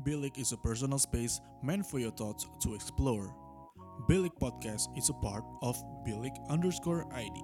Bilik 0.00 0.40
is 0.40 0.52
a 0.52 0.56
personal 0.56 0.96
space 0.96 1.44
meant 1.60 1.84
for 1.84 2.00
your 2.00 2.10
thoughts 2.16 2.48
to 2.64 2.72
explore. 2.72 3.36
Bilik 4.08 4.32
Podcast 4.40 4.88
is 4.96 5.12
a 5.12 5.16
part 5.20 5.44
of 5.60 5.76
Bilik 6.08 6.32
underscore 6.48 7.04
ID. 7.12 7.36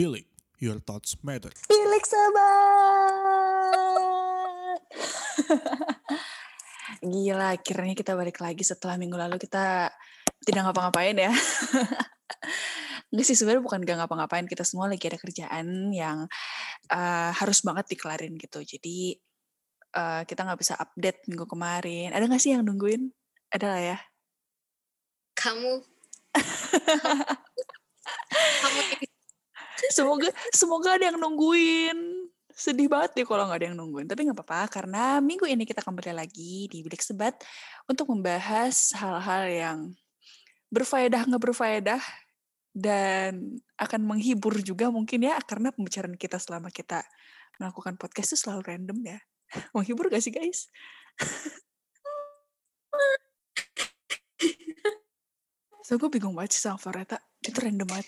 Bilik, 0.00 0.24
your 0.64 0.80
thoughts 0.80 1.12
matter. 1.20 1.52
Bilik 1.68 2.04
sobat. 2.08 2.40
Gila, 7.04 7.60
akhirnya 7.60 7.92
kita 7.92 8.16
balik 8.16 8.40
lagi 8.40 8.64
setelah 8.64 8.96
minggu 8.96 9.20
lalu 9.20 9.36
kita 9.36 9.92
tidak 10.44 10.62
ngapa-ngapain 10.68 11.16
ya. 11.16 11.32
Enggak 13.10 13.26
sih 13.26 13.34
sebenarnya 13.34 13.62
bukan 13.66 13.82
gak 13.82 13.98
ngapa-ngapain, 14.04 14.46
kita 14.46 14.62
semua 14.62 14.86
lagi 14.86 15.02
ada 15.10 15.18
kerjaan 15.18 15.90
yang 15.90 16.30
uh, 16.94 17.30
harus 17.34 17.58
banget 17.66 17.90
dikelarin 17.90 18.38
gitu. 18.38 18.62
Jadi 18.62 19.18
uh, 19.98 20.22
kita 20.22 20.46
nggak 20.46 20.60
bisa 20.62 20.78
update 20.78 21.26
minggu 21.26 21.46
kemarin. 21.50 22.14
Ada 22.14 22.30
nggak 22.30 22.42
sih 22.42 22.54
yang 22.54 22.62
nungguin? 22.62 23.10
Ada 23.50 23.66
lah 23.66 23.82
ya. 23.82 23.98
Kamu. 25.34 25.82
Kamu 28.62 28.80
semoga 29.96 30.30
semoga 30.54 30.94
ada 30.94 31.10
yang 31.10 31.18
nungguin 31.18 32.28
sedih 32.54 32.92
banget 32.92 33.16
deh 33.16 33.26
kalau 33.26 33.48
nggak 33.48 33.58
ada 33.58 33.66
yang 33.72 33.78
nungguin 33.80 34.06
tapi 34.06 34.28
nggak 34.28 34.36
apa-apa 34.36 34.68
karena 34.68 35.18
minggu 35.18 35.48
ini 35.48 35.64
kita 35.64 35.80
kembali 35.80 36.12
lagi 36.12 36.68
di 36.68 36.84
bilik 36.84 37.00
sebat 37.00 37.40
untuk 37.88 38.12
membahas 38.12 38.92
hal-hal 39.00 39.42
yang 39.48 39.78
berfaedah 40.70 41.26
nggak 41.26 41.42
berfaedah 41.50 42.02
dan 42.70 43.58
akan 43.74 44.00
menghibur 44.06 44.54
juga 44.62 44.88
mungkin 44.94 45.26
ya 45.26 45.36
karena 45.42 45.74
pembicaraan 45.74 46.14
kita 46.14 46.38
selama 46.38 46.70
kita 46.70 47.02
melakukan 47.58 47.98
podcast 47.98 48.34
itu 48.34 48.46
selalu 48.46 48.62
random 48.64 48.98
ya. 49.04 49.18
Menghibur 49.74 50.06
gak 50.08 50.22
sih 50.22 50.30
guys? 50.32 50.70
So 55.90 55.98
gue 55.98 56.06
bingung 56.06 56.38
banget 56.38 56.54
sih 56.54 56.62
sama 56.62 56.78
Fareta 56.78 57.18
itu 57.42 57.58
random 57.58 57.82
banget. 57.82 58.06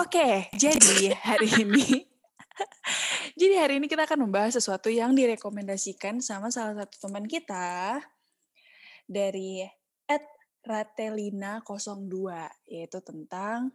Oke, 0.00 0.48
jadi 0.56 1.12
hari 1.20 1.52
ini 1.60 2.08
jadi 3.40 3.60
hari 3.60 3.76
ini 3.76 3.92
kita 3.92 4.08
akan 4.08 4.24
membahas 4.24 4.56
sesuatu 4.56 4.88
yang 4.88 5.12
direkomendasikan 5.12 6.24
sama 6.24 6.48
salah 6.48 6.72
satu 6.72 6.96
teman 7.04 7.28
kita 7.28 8.00
dari 9.04 9.68
Ratelina02 10.68 12.16
yaitu 12.68 13.00
tentang 13.00 13.72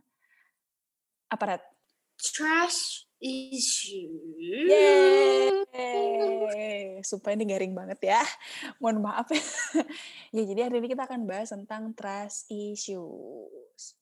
apa 1.34 1.44
Rat? 1.50 1.66
Trash 2.14 3.10
issue. 3.18 4.38
Yeay. 4.38 5.66
Supaya 7.02 7.34
ini 7.34 7.50
garing 7.50 7.74
banget 7.74 7.98
ya. 8.06 8.22
Mohon 8.78 9.10
maaf 9.10 9.28
ya. 9.34 9.42
ya, 10.38 10.44
jadi 10.46 10.70
hari 10.70 10.86
ini 10.86 10.94
kita 10.94 11.10
akan 11.10 11.26
bahas 11.26 11.50
tentang 11.50 11.98
trust 11.98 12.46
issues. 12.54 13.98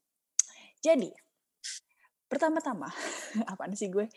Jadi, 0.83 1.15
pertama-tama 2.27 2.91
apaan 3.51 3.77
sih 3.77 3.87
gue 3.87 4.09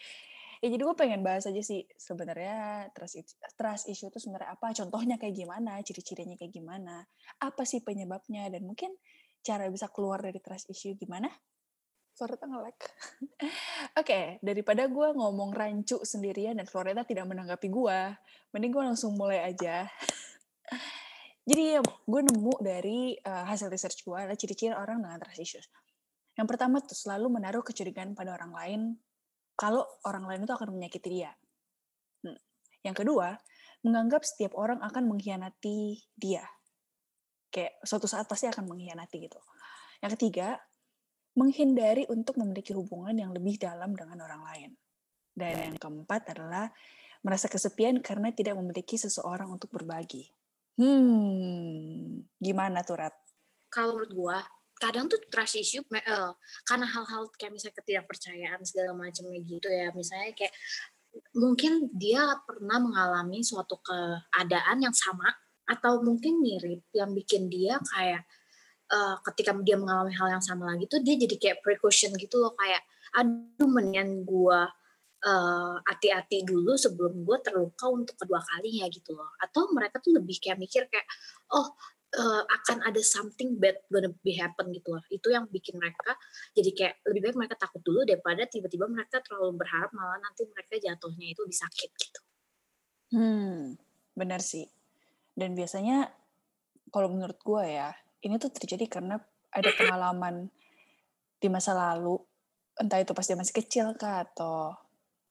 ya 0.64 0.72
jadi 0.72 0.80
gue 0.80 0.96
pengen 0.96 1.20
bahas 1.20 1.44
aja 1.44 1.60
sih 1.60 1.84
sebenarnya 1.92 2.88
trust 2.96 3.36
trust 3.52 3.84
issue 3.92 4.08
itu 4.08 4.16
sebenarnya 4.16 4.56
apa 4.56 4.72
contohnya 4.72 5.20
kayak 5.20 5.36
gimana 5.36 5.76
ciri-cirinya 5.84 6.40
kayak 6.40 6.56
gimana 6.56 7.04
apa 7.44 7.68
sih 7.68 7.84
penyebabnya 7.84 8.48
dan 8.48 8.64
mungkin 8.64 8.96
cara 9.44 9.68
bisa 9.68 9.92
keluar 9.92 10.24
dari 10.24 10.40
trust 10.40 10.72
issue 10.72 10.96
gimana 10.96 11.28
Floreta 12.14 12.46
ngelek. 12.46 12.78
Oke, 12.86 13.50
okay, 13.98 14.24
daripada 14.38 14.86
gue 14.86 15.08
ngomong 15.18 15.50
rancu 15.50 15.98
sendirian 16.06 16.54
dan 16.54 16.70
Floreta 16.70 17.02
tidak 17.02 17.26
menanggapi 17.26 17.66
gue, 17.66 18.00
mending 18.54 18.70
gue 18.70 18.82
langsung 18.86 19.18
mulai 19.18 19.42
aja. 19.42 19.82
Jadi 21.50 21.74
gue 21.82 22.20
nemu 22.22 22.54
dari 22.62 23.18
uh, 23.18 23.42
hasil 23.50 23.66
research 23.66 24.06
gue 24.06 24.14
adalah 24.14 24.38
ciri-ciri 24.38 24.78
orang 24.78 25.02
dengan 25.02 25.18
trust 25.26 25.42
issues. 25.42 25.66
Yang 26.38 26.46
pertama 26.54 26.78
tuh 26.86 26.94
selalu 26.94 27.34
menaruh 27.34 27.66
kecurigaan 27.66 28.14
pada 28.14 28.30
orang 28.30 28.54
lain 28.54 28.80
kalau 29.54 29.86
orang 30.06 30.26
lain 30.26 30.42
itu 30.46 30.54
akan 30.54 30.68
menyakiti 30.74 31.08
dia. 31.22 31.30
Hmm. 32.22 32.38
Yang 32.82 33.06
kedua, 33.06 33.38
menganggap 33.86 34.26
setiap 34.26 34.56
orang 34.58 34.82
akan 34.82 35.06
mengkhianati 35.10 36.02
dia. 36.18 36.42
Kayak 37.54 37.78
suatu 37.86 38.10
saat 38.10 38.26
pasti 38.26 38.50
akan 38.50 38.66
mengkhianati 38.66 39.16
gitu. 39.22 39.38
Yang 40.02 40.18
ketiga, 40.18 40.58
menghindari 41.38 42.06
untuk 42.10 42.38
memiliki 42.38 42.74
hubungan 42.74 43.14
yang 43.14 43.30
lebih 43.30 43.58
dalam 43.58 43.94
dengan 43.94 44.26
orang 44.26 44.42
lain. 44.42 44.70
Dan 45.34 45.74
yang 45.74 45.78
keempat 45.78 46.30
adalah 46.34 46.70
merasa 47.26 47.50
kesepian 47.50 47.98
karena 47.98 48.30
tidak 48.30 48.54
memiliki 48.54 48.94
seseorang 48.94 49.50
untuk 49.50 49.70
berbagi. 49.74 50.30
Hmm, 50.78 52.22
gimana 52.38 52.82
tuh 52.82 52.98
Rat? 52.98 53.14
Kalau 53.70 53.98
menurut 53.98 54.12
gua, 54.14 54.38
kadang 54.78 55.06
tuh 55.06 55.20
trust 55.30 55.56
issue 55.58 55.84
uh, 55.86 56.32
karena 56.66 56.86
hal-hal 56.86 57.30
kayak 57.38 57.54
misalnya 57.54 57.78
ketidakpercayaan 57.78 58.60
segala 58.66 58.92
macamnya 58.94 59.40
gitu 59.42 59.68
ya. 59.70 59.94
Misalnya 59.94 60.34
kayak 60.34 60.54
mungkin 61.34 61.94
dia 61.94 62.26
pernah 62.42 62.82
mengalami 62.82 63.40
suatu 63.46 63.78
keadaan 63.80 64.82
yang 64.82 64.94
sama 64.94 65.30
atau 65.64 66.02
mungkin 66.02 66.42
mirip 66.42 66.84
yang 66.92 67.14
bikin 67.14 67.48
dia 67.48 67.78
kayak 67.80 68.26
uh, 68.92 69.16
ketika 69.32 69.56
dia 69.62 69.78
mengalami 69.78 70.12
hal 70.12 70.28
yang 70.28 70.44
sama 70.44 70.74
lagi 70.74 70.90
tuh 70.90 71.00
dia 71.00 71.14
jadi 71.16 71.36
kayak 71.38 71.58
precaution 71.62 72.12
gitu 72.18 72.42
loh. 72.42 72.52
Kayak 72.58 72.82
aduh 73.14 73.70
mendingan 73.70 74.26
gua 74.26 74.66
uh, 75.24 75.76
hati-hati 75.88 76.44
dulu 76.44 76.76
sebelum 76.76 77.24
gue 77.24 77.38
terluka 77.40 77.88
untuk 77.88 78.14
kedua 78.20 78.42
kalinya 78.44 78.86
gitu 78.92 79.16
loh. 79.16 79.32
Atau 79.40 79.72
mereka 79.72 79.98
tuh 79.98 80.18
lebih 80.20 80.36
kayak 80.38 80.60
mikir 80.60 80.86
kayak 80.90 81.06
oh 81.56 81.72
uh, 82.14 82.42
akan 82.46 82.86
ada 82.86 83.02
something 83.02 83.58
bad 83.58 83.78
gonna 83.90 84.10
be 84.22 84.34
happen 84.38 84.70
gitu 84.70 84.94
loh. 84.94 85.04
Itu 85.10 85.34
yang 85.34 85.50
bikin 85.50 85.78
mereka 85.78 86.14
jadi 86.54 86.70
kayak 86.70 86.94
lebih 87.10 87.20
baik 87.30 87.36
mereka 87.36 87.56
takut 87.58 87.82
dulu 87.82 88.06
daripada 88.06 88.46
tiba-tiba 88.46 88.86
mereka 88.86 89.20
terlalu 89.22 89.58
berharap 89.58 89.90
malah 89.92 90.18
nanti 90.22 90.46
mereka 90.46 90.78
jatuhnya 90.78 91.26
itu 91.34 91.42
disakit 91.46 91.90
gitu. 91.94 92.20
Hmm, 93.14 93.78
benar 94.14 94.42
sih. 94.42 94.66
Dan 95.34 95.54
biasanya 95.58 96.10
kalau 96.94 97.10
menurut 97.10 97.38
gue 97.42 97.62
ya, 97.66 97.90
ini 98.22 98.38
tuh 98.38 98.54
terjadi 98.54 98.86
karena 98.86 99.18
ada 99.50 99.70
pengalaman 99.74 100.50
di 101.38 101.48
masa 101.50 101.74
lalu, 101.74 102.18
entah 102.78 102.98
itu 103.02 103.14
pas 103.14 103.26
dia 103.26 103.38
masih 103.38 103.54
kecil 103.54 103.86
kah 103.98 104.26
atau 104.26 104.74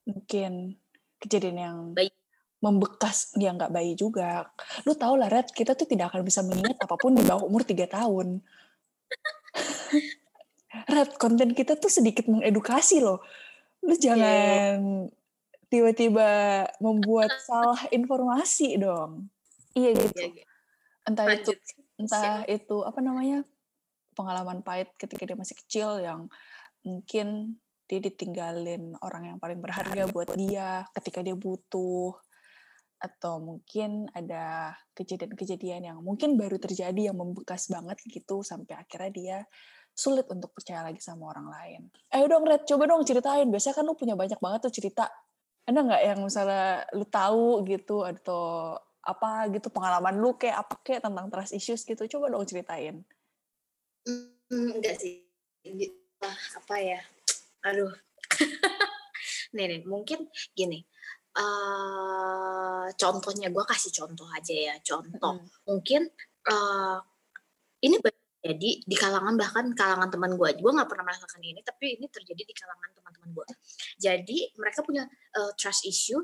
mungkin 0.04 0.76
kejadian 1.24 1.58
yang 1.60 1.78
baik 1.96 2.12
membekas 2.64 3.36
ya 3.36 3.52
nggak 3.52 3.76
bayi 3.76 4.00
juga. 4.00 4.48
Lu 4.88 4.96
tau 4.96 5.20
lah 5.20 5.28
Red, 5.28 5.52
kita 5.52 5.76
tuh 5.76 5.84
tidak 5.84 6.16
akan 6.16 6.24
bisa 6.24 6.40
mengingat 6.48 6.80
apa 6.80 6.96
pun 6.96 7.12
di 7.12 7.24
bawah 7.28 7.44
umur 7.44 7.68
tiga 7.68 7.84
tahun. 7.92 8.40
Red, 10.96 11.20
konten 11.20 11.52
kita 11.52 11.76
tuh 11.76 11.92
sedikit 11.92 12.32
mengedukasi 12.32 13.04
loh. 13.04 13.20
Lu 13.84 14.00
jangan 14.00 15.12
tiba-tiba 15.68 16.64
membuat 16.80 17.36
salah 17.48 17.84
informasi 17.92 18.80
dong. 18.80 19.28
Iya 19.76 19.92
gitu. 20.00 20.16
Yeah, 20.16 20.32
yeah. 20.40 20.50
Entah 21.04 21.28
Lanjut. 21.28 21.60
itu 21.60 21.76
entah 22.00 22.48
Siap. 22.48 22.56
itu 22.56 22.78
apa 22.88 23.00
namanya? 23.04 23.44
pengalaman 24.14 24.62
pahit 24.62 24.94
ketika 24.96 25.26
dia 25.26 25.34
masih 25.34 25.58
kecil 25.58 25.98
yang 25.98 26.30
mungkin 26.86 27.58
dia 27.90 28.00
ditinggalin 28.00 28.96
orang 29.04 29.34
yang 29.34 29.38
paling 29.42 29.60
berharga 29.60 30.08
buat 30.14 30.38
dia 30.38 30.88
ketika 30.96 31.20
dia 31.26 31.36
butuh 31.36 32.16
atau 33.04 33.44
mungkin 33.44 34.08
ada 34.16 34.72
kejadian-kejadian 34.96 35.92
yang 35.92 36.00
mungkin 36.00 36.40
baru 36.40 36.56
terjadi 36.56 37.12
yang 37.12 37.20
membekas 37.20 37.68
banget 37.68 38.00
gitu 38.08 38.48
sampai 38.48 38.80
akhirnya 38.80 39.12
dia 39.12 39.38
sulit 39.92 40.24
untuk 40.32 40.56
percaya 40.56 40.88
lagi 40.88 41.04
sama 41.04 41.36
orang 41.36 41.52
lain. 41.52 41.82
Ayo 42.16 42.32
dong 42.32 42.48
Red, 42.48 42.64
coba 42.64 42.88
dong 42.88 43.04
ceritain. 43.04 43.46
Biasanya 43.52 43.76
kan 43.76 43.84
lu 43.84 43.94
punya 44.00 44.16
banyak 44.16 44.40
banget 44.40 44.60
tuh 44.64 44.74
cerita. 44.74 45.12
Ada 45.68 45.80
nggak 45.84 46.02
yang 46.02 46.20
misalnya 46.24 46.88
lu 46.96 47.06
tahu 47.06 47.68
gitu 47.68 48.08
atau 48.08 48.74
apa 49.04 49.52
gitu 49.52 49.68
pengalaman 49.68 50.16
lu 50.16 50.40
kayak 50.40 50.64
apa 50.64 50.76
kayak 50.80 51.04
tentang 51.04 51.28
trust 51.28 51.54
issues 51.54 51.84
gitu. 51.84 52.08
Coba 52.08 52.32
dong 52.32 52.48
ceritain. 52.48 53.04
Hmm, 54.08 54.80
enggak 54.80 54.96
sih. 54.96 55.28
Apa 56.56 56.80
ya? 56.80 57.00
Aduh. 57.68 57.92
nih, 59.56 59.66
nih, 59.70 59.82
mungkin 59.86 60.26
gini 60.58 60.88
uh, 61.38 62.86
contohnya 62.94 63.48
gue 63.50 63.64
kasih 63.66 63.92
contoh 63.94 64.28
aja 64.34 64.54
ya 64.54 64.76
contoh. 64.84 65.40
Hmm. 65.40 65.48
mungkin 65.66 66.02
uh, 66.50 66.98
ini 67.84 67.98
jadi 68.44 68.72
di 68.84 68.96
kalangan 69.00 69.40
bahkan 69.40 69.72
kalangan 69.72 70.12
teman 70.12 70.36
gue 70.36 70.50
gue 70.60 70.72
nggak 70.72 70.90
pernah 70.90 71.06
merasakan 71.08 71.42
ini 71.42 71.64
tapi 71.64 71.96
ini 71.96 72.12
terjadi 72.12 72.44
di 72.44 72.56
kalangan 72.56 72.90
teman-teman 72.92 73.30
gue 73.32 73.48
jadi 73.98 74.40
mereka 74.60 74.84
punya 74.84 75.08
uh, 75.40 75.52
trust 75.56 75.88
issue 75.88 76.20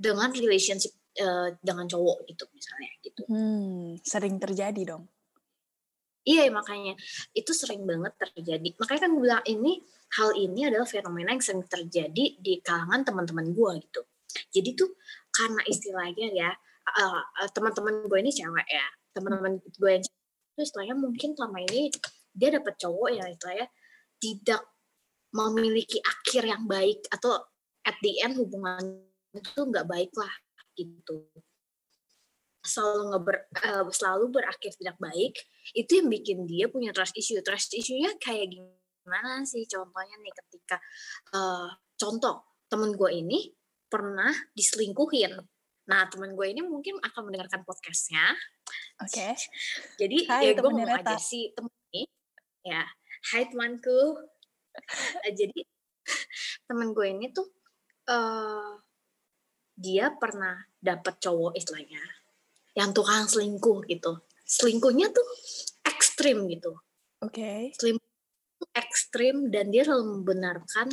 dengan 0.00 0.32
relationship 0.32 0.96
uh, 1.20 1.52
dengan 1.60 1.84
cowok 1.84 2.24
gitu 2.24 2.48
misalnya 2.56 2.90
gitu. 3.04 3.22
Hmm, 3.28 4.00
sering 4.00 4.40
terjadi 4.40 4.96
dong 4.96 5.04
Iya 6.20 6.52
makanya 6.52 6.94
itu 7.32 7.52
sering 7.56 7.88
banget 7.88 8.12
terjadi. 8.20 8.76
Makanya 8.76 9.00
kan 9.08 9.10
gue 9.16 9.22
bilang 9.24 9.44
ini 9.48 9.80
hal 10.20 10.36
ini 10.36 10.60
adalah 10.68 10.84
fenomena 10.84 11.32
yang 11.32 11.40
sering 11.40 11.64
terjadi 11.64 12.24
di 12.36 12.60
kalangan 12.60 13.08
teman-teman 13.08 13.56
gue 13.56 13.72
gitu. 13.88 14.02
Jadi 14.52 14.70
tuh 14.76 14.90
karena 15.32 15.62
istilahnya 15.64 16.28
ya 16.34 16.50
uh, 17.00 17.48
teman-teman 17.56 18.04
gue 18.04 18.18
ini 18.20 18.30
cewek 18.30 18.66
ya, 18.68 18.86
teman-teman 19.16 19.58
gue 19.64 19.90
yang 19.90 20.04
itu 20.04 20.60
istilahnya 20.60 20.96
mungkin 20.98 21.32
selama 21.32 21.58
ini 21.72 21.88
dia 22.36 22.52
dapat 22.52 22.74
cowok 22.76 23.10
yang 23.16 23.26
istilahnya 23.32 23.66
tidak 24.20 24.62
memiliki 25.32 25.98
akhir 26.02 26.42
yang 26.44 26.68
baik 26.68 27.00
atau 27.08 27.38
at 27.86 27.96
the 28.04 28.20
end 28.20 28.36
hubungan 28.36 29.00
itu 29.32 29.60
nggak 29.62 29.86
baik 29.88 30.12
lah 30.18 30.34
gitu 30.74 31.24
selalu 32.60 33.02
ngeber, 33.16 33.36
uh, 33.64 33.88
selalu 33.88 34.24
berakhir 34.40 34.76
tidak 34.76 34.96
baik 35.00 35.34
itu 35.72 36.00
yang 36.00 36.08
bikin 36.12 36.44
dia 36.44 36.68
punya 36.68 36.92
trust 36.92 37.16
issue. 37.16 37.40
Trust 37.40 37.72
issue-nya 37.72 38.16
kayak 38.20 38.52
gimana 38.52 39.44
sih? 39.48 39.64
Contohnya 39.64 40.16
nih 40.20 40.34
ketika 40.44 40.76
uh, 41.32 41.72
contoh 41.96 42.44
temen 42.68 42.92
gue 42.94 43.10
ini 43.10 43.50
pernah 43.88 44.30
diselingkuhin. 44.52 45.40
Nah 45.88 46.06
temen 46.12 46.36
gue 46.36 46.46
ini 46.46 46.60
mungkin 46.62 47.00
akan 47.00 47.20
mendengarkan 47.28 47.64
podcastnya. 47.64 48.36
Oke. 49.00 49.16
Okay. 49.16 49.32
jadi 49.96 50.18
Hai, 50.28 50.42
ya 50.52 50.52
gue 50.54 50.70
mau 50.70 50.84
ngajak 50.84 51.18
si 51.18 51.50
temen 51.56 51.72
ini 51.90 52.04
ya 52.62 52.84
Hai 53.32 53.48
temanku. 53.48 54.20
Uh, 54.70 55.32
jadi 55.40 55.64
temen 56.68 56.92
gue 56.92 57.06
ini 57.08 57.32
tuh 57.32 57.48
uh, 58.12 58.76
dia 59.80 60.12
pernah 60.12 60.60
dapet 60.76 61.16
cowok 61.24 61.56
istilahnya 61.56 62.19
yang 62.74 62.90
tukang 62.94 63.26
selingkuh 63.26 63.86
gitu. 63.86 64.20
Selingkuhnya 64.46 65.10
tuh 65.10 65.26
ekstrim 65.86 66.46
gitu. 66.50 66.78
Oke. 67.22 67.34
Okay. 67.34 67.60
Selingkuh 67.76 68.70
ekstrim 68.76 69.48
dan 69.48 69.72
dia 69.72 69.86
selalu 69.86 70.20
membenarkan 70.20 70.92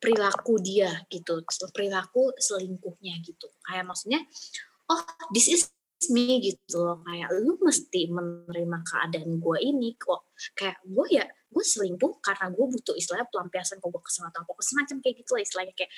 perilaku 0.00 0.60
dia 0.60 0.92
gitu, 1.08 1.40
perilaku 1.72 2.36
selingkuhnya 2.36 3.24
gitu. 3.24 3.48
Kayak 3.64 3.88
maksudnya, 3.88 4.20
oh 4.92 5.00
this 5.32 5.48
is 5.48 5.72
me 6.12 6.40
gitu 6.42 6.84
loh 6.84 7.00
kayak 7.00 7.32
lu 7.40 7.56
mesti 7.60 8.12
menerima 8.12 8.78
keadaan 8.84 9.40
gue 9.40 9.58
ini 9.62 9.96
kok 9.96 10.28
kayak 10.52 10.76
gue 10.84 11.06
ya 11.20 11.24
gue 11.54 11.64
selingkuh 11.64 12.18
karena 12.18 12.50
gue 12.50 12.66
butuh 12.66 12.94
istilahnya 12.98 13.30
pelampiasan 13.30 13.78
kok 13.78 13.88
gue 13.94 14.02
kesel 14.02 14.26
atau 14.26 14.42
apa 14.42 14.52
semacam 14.58 14.96
kayak 14.98 15.14
gitu 15.22 15.30
lah 15.38 15.42
istilahnya 15.46 15.74
kayak 15.78 15.92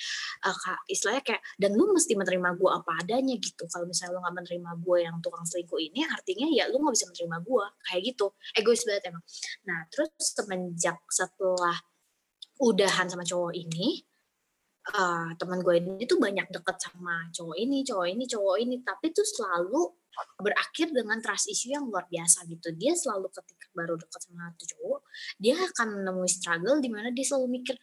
uh, 0.45 0.79
istilahnya 0.93 1.23
kayak 1.25 1.43
dan 1.57 1.71
lu 1.73 1.89
mesti 1.89 2.13
menerima 2.13 2.49
gue 2.61 2.71
apa 2.71 2.93
adanya 3.01 3.35
gitu. 3.41 3.65
Kalau 3.73 3.89
misalnya 3.89 4.13
lu 4.13 4.21
nggak 4.21 4.37
menerima 4.45 4.71
gue 4.85 4.99
yang 5.01 5.17
tukang 5.25 5.45
selingkuh 5.49 5.81
ini 5.81 6.05
artinya 6.05 6.47
ya 6.53 6.69
lu 6.69 6.77
nggak 6.85 6.95
bisa 6.95 7.07
menerima 7.09 7.37
gue 7.41 7.65
kayak 7.89 8.03
gitu. 8.05 8.27
Egois 8.53 8.83
banget 8.85 9.03
emang. 9.09 9.25
Nah 9.65 9.79
terus 9.89 10.13
semenjak 10.21 11.01
setelah 11.09 11.77
udahan 12.61 13.09
sama 13.09 13.25
cowok 13.25 13.53
ini 13.57 14.05
uh, 14.95 15.29
teman 15.35 15.59
gue 15.65 15.75
ini 15.83 16.05
tuh 16.07 16.21
banyak 16.21 16.47
deket 16.53 16.77
sama 16.79 17.27
cowok 17.35 17.57
ini, 17.59 17.83
cowok 17.83 18.07
ini, 18.07 18.25
cowok 18.29 18.57
ini, 18.63 18.77
tapi 18.87 19.11
tuh 19.11 19.27
selalu 19.27 19.83
berakhir 20.41 20.93
dengan 20.93 21.19
trust 21.21 21.49
issue 21.49 21.73
yang 21.73 21.89
luar 21.89 22.05
biasa 22.09 22.45
gitu. 22.49 22.73
Dia 22.77 22.93
selalu 22.97 23.29
ketika 23.33 23.67
baru 23.73 23.95
deket 24.01 24.21
sama 24.21 24.53
tuh 24.57 24.67
cowok, 24.77 25.01
dia 25.41 25.57
akan 25.57 25.87
menemui 26.03 26.31
struggle 26.31 26.79
di 26.81 26.89
mana 26.93 27.09
dia 27.13 27.25
selalu 27.25 27.61
mikir, 27.61 27.75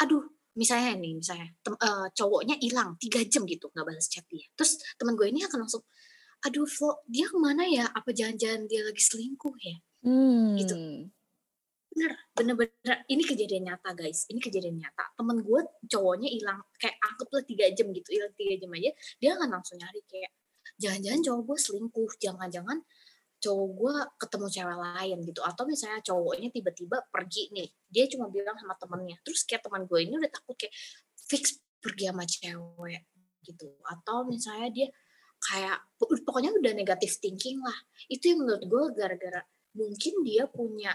aduh, 0.00 0.24
misalnya 0.56 0.96
nih, 0.96 1.12
misalnya 1.16 1.48
tem, 1.64 1.74
uh, 1.76 2.08
cowoknya 2.12 2.56
hilang 2.60 2.96
tiga 3.00 3.20
jam 3.28 3.44
gitu 3.48 3.68
nggak 3.72 3.86
balas 3.86 4.06
chat 4.08 4.24
dia. 4.28 4.44
Terus 4.56 4.80
teman 4.96 5.16
gue 5.16 5.26
ini 5.28 5.44
akan 5.44 5.68
langsung, 5.68 5.82
aduh, 6.44 6.68
Flo, 6.68 7.04
dia 7.08 7.28
ke 7.28 7.36
mana 7.40 7.64
ya? 7.68 7.88
Apa 7.92 8.12
jangan-jangan 8.12 8.68
dia 8.68 8.84
lagi 8.84 9.02
selingkuh 9.02 9.54
ya? 9.60 9.76
Hmm. 10.02 10.56
Gitu 10.58 10.76
bener 11.92 12.12
bener-bener 12.32 12.96
ini 13.12 13.22
kejadian 13.22 13.68
nyata 13.68 13.92
guys 13.92 14.24
ini 14.32 14.40
kejadian 14.40 14.80
nyata 14.80 15.12
temen 15.12 15.44
gue 15.44 15.60
cowoknya 15.92 16.28
hilang 16.32 16.64
kayak 16.80 16.96
anggaplah 17.04 17.44
tiga 17.44 17.68
jam 17.76 17.92
gitu 17.92 18.08
hilang 18.16 18.32
tiga 18.32 18.54
jam 18.64 18.70
aja 18.72 18.90
dia 19.20 19.30
akan 19.36 19.48
langsung 19.52 19.76
nyari 19.76 20.00
kayak 20.08 20.32
jangan-jangan 20.80 21.20
cowok 21.24 21.42
gue 21.48 21.58
selingkuh 21.58 22.10
jangan-jangan 22.20 22.78
cowok 23.42 23.68
gue 23.74 23.94
ketemu 24.22 24.46
cewek 24.54 24.78
lain 24.78 25.16
gitu. 25.26 25.40
Atau 25.42 25.62
misalnya 25.66 26.00
cowoknya 26.06 26.48
tiba-tiba 26.54 26.96
pergi 27.10 27.50
nih 27.50 27.68
dia 27.90 28.04
cuma 28.06 28.30
bilang 28.30 28.54
sama 28.54 28.78
temennya. 28.78 29.18
Terus 29.26 29.42
kayak 29.42 29.66
teman 29.66 29.82
gue 29.90 29.98
ini 29.98 30.14
udah 30.14 30.30
takut 30.30 30.54
kayak 30.54 30.74
fix 31.26 31.58
pergi 31.82 32.14
sama 32.14 32.24
cewek 32.24 33.02
gitu. 33.42 33.68
Atau 33.82 34.30
misalnya 34.30 34.70
dia 34.70 34.88
kayak 35.42 35.78
pokoknya 35.98 36.54
udah 36.54 36.72
negatif 36.78 37.18
thinking 37.18 37.58
lah. 37.58 37.74
Itu 38.06 38.30
yang 38.30 38.46
menurut 38.46 38.62
gue 38.62 38.82
gara-gara 38.94 39.42
mungkin 39.74 40.22
dia 40.22 40.46
punya 40.46 40.94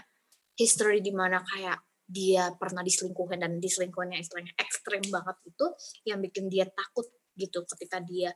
history 0.56 1.04
di 1.04 1.12
mana 1.12 1.44
kayak 1.44 1.84
dia 2.08 2.48
pernah 2.56 2.80
diselingkuhin 2.80 3.44
dan 3.44 3.60
diselingkuhinnya 3.60 4.16
istilahnya 4.16 4.56
ekstrem 4.56 5.04
banget 5.12 5.36
itu 5.44 5.66
yang 6.08 6.24
bikin 6.24 6.48
dia 6.48 6.64
takut 6.72 7.04
gitu. 7.38 7.62
Ketika 7.62 8.02
dia 8.02 8.34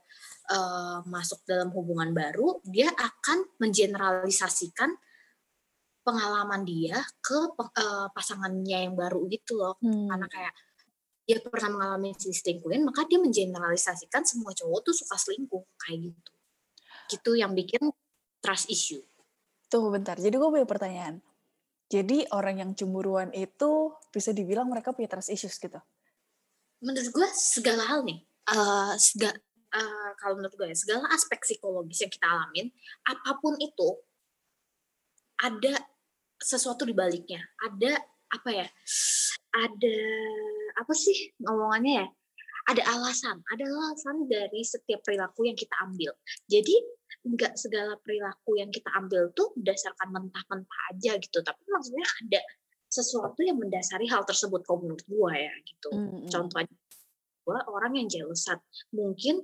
uh, 0.49 1.03
masuk 1.03 1.43
dalam 1.43 1.69
hubungan 1.75 2.15
baru 2.15 2.63
dia 2.63 2.87
akan 2.89 3.59
mengeneralisasikan 3.59 4.95
pengalaman 6.03 6.63
dia 6.67 6.99
ke 7.23 7.39
uh, 7.55 8.07
pasangannya 8.11 8.87
yang 8.87 8.95
baru 8.95 9.27
gitu 9.27 9.59
loh. 9.59 9.75
Hmm. 9.79 10.07
karena 10.07 10.27
kayak 10.31 10.53
dia 11.23 11.39
pernah 11.39 11.71
mengalami 11.79 12.11
selingkuhin 12.19 12.83
maka 12.83 13.07
dia 13.07 13.15
mengeneralisasikan 13.15 14.27
semua 14.27 14.51
cowok 14.51 14.91
tuh 14.91 14.95
suka 14.95 15.15
selingkuh 15.15 15.63
kayak 15.79 16.11
gitu. 16.11 16.31
Gitu 17.11 17.31
yang 17.39 17.55
bikin 17.55 17.91
trust 18.43 18.67
issue. 18.67 18.99
Tuh 19.71 19.87
bentar. 19.87 20.19
Jadi 20.19 20.35
gue 20.35 20.49
punya 20.51 20.67
pertanyaan. 20.67 21.23
Jadi 21.87 22.27
orang 22.35 22.59
yang 22.59 22.71
cemburuan 22.75 23.31
itu 23.31 23.95
bisa 24.11 24.35
dibilang 24.35 24.67
mereka 24.67 24.91
punya 24.91 25.07
trust 25.07 25.31
issues 25.31 25.55
gitu. 25.55 25.79
Menurut 26.83 27.09
gue 27.15 27.27
segala 27.31 27.87
hal 27.87 28.03
nih, 28.03 28.19
uh, 28.49 28.93
uh, 28.95 30.09
kalau 30.19 30.33
menurut 30.39 30.55
gue 30.57 30.67
ya, 30.71 30.77
segala 30.77 31.07
aspek 31.13 31.39
psikologis 31.43 32.03
yang 32.03 32.11
kita 32.11 32.27
alamin, 32.27 32.67
apa 33.07 33.31
pun 33.39 33.55
itu 33.59 33.89
ada 35.43 35.73
sesuatu 36.39 36.83
di 36.83 36.95
baliknya. 36.95 37.39
Ada 37.63 37.99
apa 38.33 38.49
ya? 38.51 38.67
Ada 39.53 39.97
apa 40.79 40.93
sih 40.95 41.35
ngomongannya 41.39 41.93
ya? 42.03 42.07
Ada 42.63 42.83
alasan, 42.95 43.43
ada 43.51 43.63
alasan 43.67 44.23
dari 44.31 44.63
setiap 44.63 45.03
perilaku 45.03 45.43
yang 45.43 45.57
kita 45.59 45.75
ambil. 45.83 46.15
Jadi 46.47 46.79
nggak 47.23 47.55
segala 47.55 47.95
perilaku 48.03 48.59
yang 48.59 48.67
kita 48.67 48.91
ambil 48.99 49.31
tuh 49.31 49.55
berdasarkan 49.55 50.11
mentah-mentah 50.11 50.81
aja 50.91 51.15
gitu 51.15 51.39
tapi 51.39 51.63
maksudnya 51.71 52.03
ada 52.03 52.41
sesuatu 52.91 53.39
yang 53.41 53.55
mendasari 53.55 54.05
hal 54.11 54.27
tersebut 54.27 54.59
kalau 54.67 54.83
menurut 54.83 55.01
gue 55.07 55.33
ya 55.33 55.55
gitu 55.63 55.89
mm-hmm. 55.95 56.27
contohnya 56.27 56.75
gue 57.43 57.59
orang 57.67 57.99
yang 57.99 58.07
jealousan 58.07 58.57
mungkin 58.95 59.43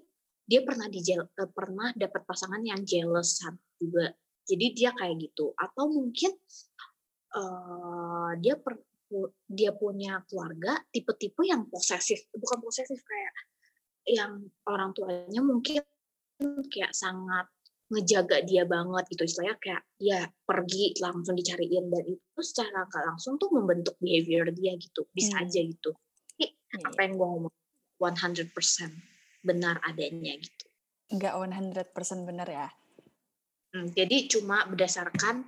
dia 0.50 0.66
pernah 0.66 0.90
di 0.90 0.98
uh, 1.14 1.30
pernah 1.54 1.94
dapat 1.94 2.26
pasangan 2.26 2.66
yang 2.66 2.82
jealousan 2.82 3.54
juga. 3.78 4.10
Jadi 4.50 4.66
dia 4.74 4.90
kayak 4.98 5.22
gitu. 5.22 5.54
Atau 5.54 5.94
mungkin 5.94 6.34
uh, 7.38 8.34
dia 8.42 8.58
per, 8.58 8.82
dia 9.46 9.70
punya 9.78 10.26
keluarga 10.26 10.82
tipe-tipe 10.90 11.46
yang 11.46 11.70
posesif. 11.70 12.26
Bukan 12.34 12.66
posesif 12.66 12.98
kayak 12.98 13.34
yang 14.10 14.42
orang 14.66 14.90
tuanya 14.98 15.46
mungkin 15.46 15.86
kayak 16.74 16.98
sangat 16.98 17.46
ngejaga 17.94 18.42
dia 18.42 18.66
banget 18.66 19.06
gitu. 19.14 19.30
Istilahnya 19.30 19.58
kayak 19.62 19.86
ya 20.02 20.26
pergi 20.50 20.98
langsung 20.98 21.38
dicariin 21.38 21.94
dan 21.94 22.10
itu 22.10 22.42
secara 22.42 22.90
nggak 22.90 23.06
langsung 23.06 23.38
tuh 23.38 23.54
membentuk 23.54 23.94
behavior 24.02 24.50
dia 24.50 24.74
gitu. 24.82 25.06
Bisa 25.14 25.38
hmm. 25.38 25.46
aja 25.46 25.62
gitu. 25.62 25.94
Jadi, 26.34 26.58
hmm. 26.58 26.90
apa 26.90 27.00
yang 27.06 27.14
gue 27.22 27.28
ngomong 27.30 27.59
100% 28.00 28.56
benar 29.44 29.84
adanya 29.84 30.34
gitu 30.40 30.66
nggak 31.14 31.34
100% 31.36 32.30
benar 32.30 32.48
ya 32.48 32.68
hmm, 33.76 33.94
jadi 33.94 34.18
cuma 34.32 34.66
berdasarkan 34.66 35.44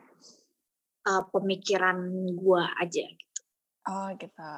uh, 1.08 1.24
pemikiran 1.32 1.98
gue 2.36 2.64
aja 2.84 3.04
gitu 3.08 3.42
oh 3.88 4.10
gitu 4.20 4.52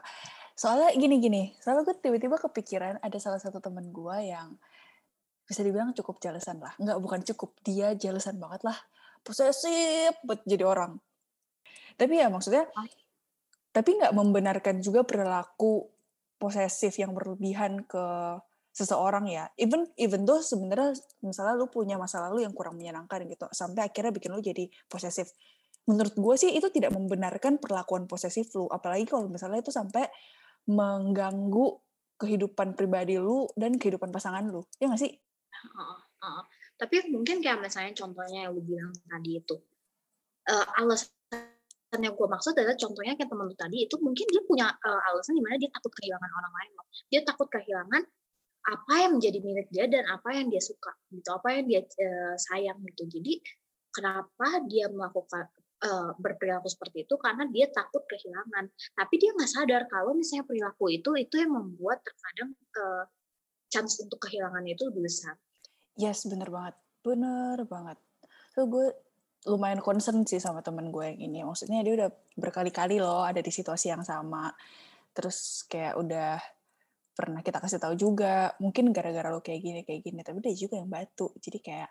soalnya 0.54 0.90
gini 0.98 1.22
gini 1.22 1.44
soalnya 1.62 1.88
gue 1.88 1.96
tiba-tiba 2.02 2.42
kepikiran 2.42 2.98
ada 3.00 3.18
salah 3.22 3.38
satu 3.38 3.62
temen 3.62 3.94
gue 3.94 4.18
yang 4.26 4.58
bisa 5.44 5.62
dibilang 5.62 5.92
cukup 5.92 6.18
jelasan 6.24 6.60
lah. 6.64 6.74
Enggak, 6.80 6.98
bukan 7.04 7.20
cukup. 7.34 7.54
Dia 7.64 7.94
jelasan 7.96 8.40
banget 8.40 8.64
lah. 8.64 8.78
Posesif 9.24 10.16
buat 10.24 10.44
jadi 10.48 10.64
orang. 10.66 11.00
Tapi 11.96 12.20
ya 12.20 12.28
maksudnya, 12.32 12.66
tapi 13.70 13.90
nggak 14.02 14.14
membenarkan 14.16 14.82
juga 14.82 15.06
perilaku 15.06 15.93
posesif 16.44 17.00
yang 17.00 17.16
berlebihan 17.16 17.88
ke 17.88 18.04
seseorang 18.76 19.32
ya. 19.32 19.48
Even 19.56 19.88
even 19.96 20.28
tuh 20.28 20.44
sebenarnya 20.44 20.92
misalnya 21.24 21.56
lu 21.56 21.72
punya 21.72 21.96
masa 21.96 22.20
lalu 22.28 22.44
yang 22.44 22.52
kurang 22.52 22.76
menyenangkan 22.76 23.24
gitu, 23.32 23.48
sampai 23.56 23.88
akhirnya 23.88 24.12
bikin 24.12 24.36
lu 24.36 24.44
jadi 24.44 24.68
posesif. 24.92 25.32
Menurut 25.88 26.12
gue 26.12 26.36
sih 26.36 26.52
itu 26.52 26.68
tidak 26.68 26.92
membenarkan 26.92 27.64
perlakuan 27.64 28.04
posesif 28.12 28.52
lu, 28.60 28.68
apalagi 28.68 29.08
kalau 29.08 29.32
misalnya 29.32 29.64
itu 29.64 29.72
sampai 29.72 30.04
mengganggu 30.68 31.80
kehidupan 32.20 32.76
pribadi 32.76 33.20
lu 33.20 33.48
dan 33.56 33.80
kehidupan 33.80 34.12
pasangan 34.12 34.44
lu. 34.44 34.68
Ya 34.80 34.92
nggak 34.92 35.00
sih? 35.00 35.16
Uh, 35.72 36.00
uh. 36.24 36.44
Tapi 36.76 37.08
mungkin 37.14 37.40
kayak 37.40 37.64
misalnya 37.64 37.96
contohnya 37.96 38.48
yang 38.48 38.56
lu 38.58 38.64
bilang 38.64 38.92
tadi 39.08 39.40
itu, 39.40 39.56
uh, 40.50 40.68
alasan 40.80 41.12
yang 42.02 42.16
gue 42.18 42.28
maksud 42.28 42.58
adalah 42.58 42.74
contohnya 42.80 43.14
kayak 43.14 43.30
temen 43.30 43.46
lu 43.46 43.56
tadi 43.60 43.78
itu 43.86 43.96
mungkin 44.02 44.26
dia 44.26 44.42
punya 44.48 44.68
uh, 44.74 45.02
alasan 45.14 45.38
di 45.38 45.44
mana 45.44 45.56
dia 45.62 45.70
takut 45.70 45.92
kehilangan 45.94 46.32
orang 46.32 46.54
lain 46.58 46.72
loh. 46.80 46.88
Dia 47.12 47.22
takut 47.22 47.48
kehilangan 47.52 48.04
apa 48.64 48.94
yang 48.96 49.12
menjadi 49.20 49.40
milik 49.44 49.68
dia 49.70 49.86
dan 49.92 50.08
apa 50.08 50.30
yang 50.32 50.48
dia 50.48 50.64
suka 50.64 50.96
gitu, 51.12 51.30
apa 51.36 51.48
yang 51.54 51.64
dia 51.68 51.82
uh, 51.84 52.36
sayang 52.40 52.80
gitu. 52.88 53.04
Jadi 53.20 53.34
kenapa 53.92 54.48
dia 54.66 54.88
melakukan 54.90 55.46
uh, 55.84 56.12
berperilaku 56.18 56.72
seperti 56.72 57.06
itu 57.06 57.16
karena 57.20 57.44
dia 57.52 57.68
takut 57.70 58.02
kehilangan. 58.08 58.72
Tapi 58.72 59.14
dia 59.20 59.30
nggak 59.36 59.52
sadar 59.52 59.82
kalau 59.92 60.16
misalnya 60.16 60.48
perilaku 60.48 60.86
itu 60.90 61.12
itu 61.20 61.36
yang 61.38 61.52
membuat 61.54 62.02
terkadang 62.02 62.56
uh, 62.80 63.04
chance 63.68 64.00
untuk 64.00 64.18
kehilangan 64.24 64.64
itu 64.66 64.88
lebih 64.90 65.06
besar. 65.06 65.36
Yes, 66.00 66.26
bener 66.26 66.50
banget. 66.50 66.76
Bener 67.04 67.58
banget. 67.68 67.98
Tuh 68.56 68.66
gue 68.70 68.88
lumayan 69.50 69.84
concern 69.84 70.24
sih 70.24 70.40
sama 70.40 70.64
temen 70.64 70.90
gue 70.90 71.16
yang 71.16 71.20
ini. 71.20 71.40
Maksudnya 71.44 71.84
dia 71.84 71.94
udah 72.00 72.10
berkali-kali 72.40 73.00
loh 73.00 73.24
ada 73.24 73.44
di 73.44 73.52
situasi 73.52 73.92
yang 73.92 74.04
sama. 74.06 74.52
Terus 75.12 75.68
kayak 75.68 75.94
udah 76.00 76.40
pernah 77.14 77.46
kita 77.46 77.62
kasih 77.62 77.78
tahu 77.78 77.94
juga, 77.94 78.58
mungkin 78.58 78.90
gara-gara 78.90 79.30
lo 79.30 79.44
kayak 79.46 79.62
gini, 79.62 79.80
kayak 79.86 80.02
gini. 80.02 80.20
Tapi 80.26 80.42
dia 80.42 80.56
juga 80.58 80.82
yang 80.82 80.90
batu. 80.90 81.30
Jadi 81.38 81.60
kayak, 81.62 81.90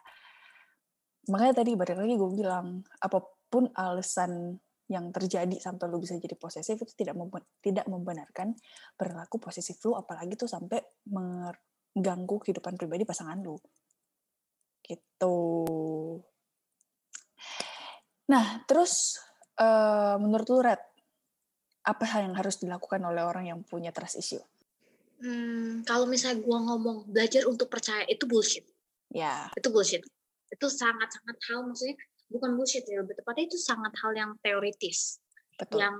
makanya 1.30 1.54
tadi 1.62 1.70
balik 1.78 1.96
lagi 2.02 2.14
gue 2.18 2.30
bilang, 2.34 2.82
apa 2.98 3.18
pun 3.46 3.68
alasan 3.76 4.58
yang 4.90 5.08
terjadi 5.08 5.56
sampai 5.56 5.88
lu 5.88 6.02
bisa 6.02 6.18
jadi 6.20 6.36
posesif 6.36 6.76
itu 6.76 6.92
tidak 6.92 7.16
tidak 7.64 7.86
membenarkan 7.88 8.52
perilaku 8.92 9.40
posesif 9.40 9.80
lu 9.88 9.96
apalagi 9.96 10.36
tuh 10.36 10.50
sampai 10.50 10.84
mengganggu 11.08 12.36
kehidupan 12.44 12.76
pribadi 12.76 13.08
pasangan 13.08 13.40
lu 13.40 13.56
gitu 14.84 15.36
Nah, 18.30 18.62
terus 18.68 19.18
uh, 19.58 20.16
menurut 20.20 20.46
lu 20.50 20.60
Red, 20.62 20.82
apa 21.82 22.04
hal 22.06 22.30
yang 22.30 22.36
harus 22.38 22.62
dilakukan 22.62 23.02
oleh 23.02 23.22
orang 23.26 23.50
yang 23.50 23.58
punya 23.66 23.90
trust 23.90 24.22
issue? 24.22 24.42
Hmm, 25.22 25.86
kalau 25.86 26.06
misalnya 26.06 26.42
gua 26.42 26.58
ngomong 26.62 27.10
belajar 27.10 27.46
untuk 27.46 27.70
percaya 27.70 28.06
itu 28.06 28.26
bullshit. 28.26 28.66
Ya. 29.10 29.50
Itu 29.54 29.70
bullshit. 29.70 30.02
Itu 30.50 30.66
sangat-sangat 30.66 31.36
hal 31.50 31.66
maksudnya 31.66 31.98
bukan 32.30 32.58
bullshit 32.58 32.82
ya 32.88 33.02
lebih 33.02 33.18
tepatnya 33.18 33.50
itu 33.50 33.58
sangat 33.58 33.92
hal 34.02 34.12
yang 34.14 34.30
teoritis. 34.42 35.22
Betul. 35.58 35.82
Yang 35.82 35.96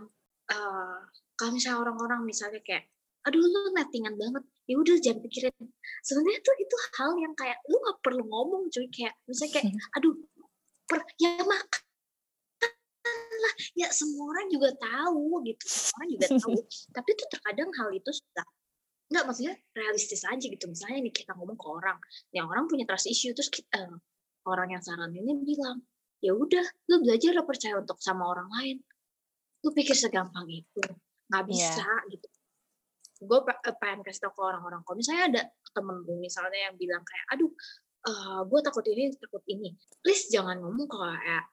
uh, 0.50 0.99
kalau 1.38 1.50
misalnya 1.55 1.79
orang-orang 1.87 2.21
misalnya 2.26 2.62
kayak 2.62 2.91
aduh 3.23 3.38
lu 3.38 3.71
nettingan 3.71 4.19
banget 4.19 4.43
ya 4.67 4.75
udah 4.83 4.99
jangan 4.99 5.23
pikirin 5.23 5.55
sebenarnya 6.02 6.41
tuh 6.43 6.57
itu 6.59 6.76
hal 6.99 7.11
yang 7.23 7.35
kayak 7.38 7.55
lu 7.71 7.79
gak 7.79 7.99
perlu 8.02 8.26
ngomong 8.26 8.67
cuy 8.67 8.91
kayak 8.91 9.14
misalnya 9.31 9.62
kayak 9.62 9.67
aduh 9.99 10.14
per, 10.91 11.07
ya 11.23 11.38
makan 11.38 11.83
lah 13.43 13.55
ya 13.75 13.89
semua 13.91 14.31
orang 14.31 14.47
juga 14.49 14.69
tahu 14.79 15.43
gitu 15.47 15.65
semua 15.67 15.95
orang 15.99 16.11
juga 16.15 16.27
tahu. 16.39 16.53
Tapi 16.97 17.09
itu 17.13 17.25
terkadang 17.29 17.71
hal 17.75 17.89
itu 17.91 18.11
sudah 18.15 18.47
nggak 19.13 19.25
maksudnya 19.29 19.55
realistis 19.77 20.23
aja 20.25 20.47
gitu. 20.47 20.65
Misalnya 20.71 20.99
nih 21.05 21.15
kita 21.15 21.37
ngomong 21.37 21.59
ke 21.59 21.67
orang 21.69 21.99
yang 22.33 22.47
orang 22.49 22.65
punya 22.71 22.89
trust 22.89 23.11
issue 23.11 23.35
terus 23.37 23.53
kita, 23.53 23.69
uh, 23.77 23.99
orang 24.49 24.73
yang 24.79 24.83
saran 24.83 25.13
ini 25.13 25.37
bilang 25.43 25.85
ya 26.23 26.33
udah 26.33 26.65
lu 26.89 27.03
belajar 27.03 27.35
lo 27.35 27.43
percaya 27.45 27.77
untuk 27.77 27.99
sama 28.01 28.25
orang 28.31 28.49
lain. 28.61 28.77
Lu 29.63 29.71
pikir 29.75 29.95
segampang 29.95 30.49
itu 30.49 30.83
nggak 31.29 31.43
iya. 31.49 31.51
bisa 31.51 31.87
yeah. 31.87 32.11
gitu 32.13 32.27
gue 33.23 33.39
eh, 33.39 33.77
pengen 33.79 34.03
kasih 34.03 34.27
tau 34.27 34.33
ke 34.35 34.43
orang-orang. 34.43 34.83
Kalau 34.83 34.97
misalnya 34.99 35.25
ada 35.31 35.43
temen 35.73 36.03
gue 36.03 36.19
misalnya 36.19 36.59
yang 36.59 36.75
bilang 36.75 37.03
kayak 37.07 37.27
aduh 37.39 37.51
uh, 38.11 38.11
eh, 38.11 38.41
gue 38.51 38.61
takut 38.67 38.85
ini 38.91 39.03
takut 39.17 39.45
ini. 39.47 39.71
Please 40.03 40.27
jangan 40.29 40.59
ngomong 40.59 40.91
kayak 40.91 41.47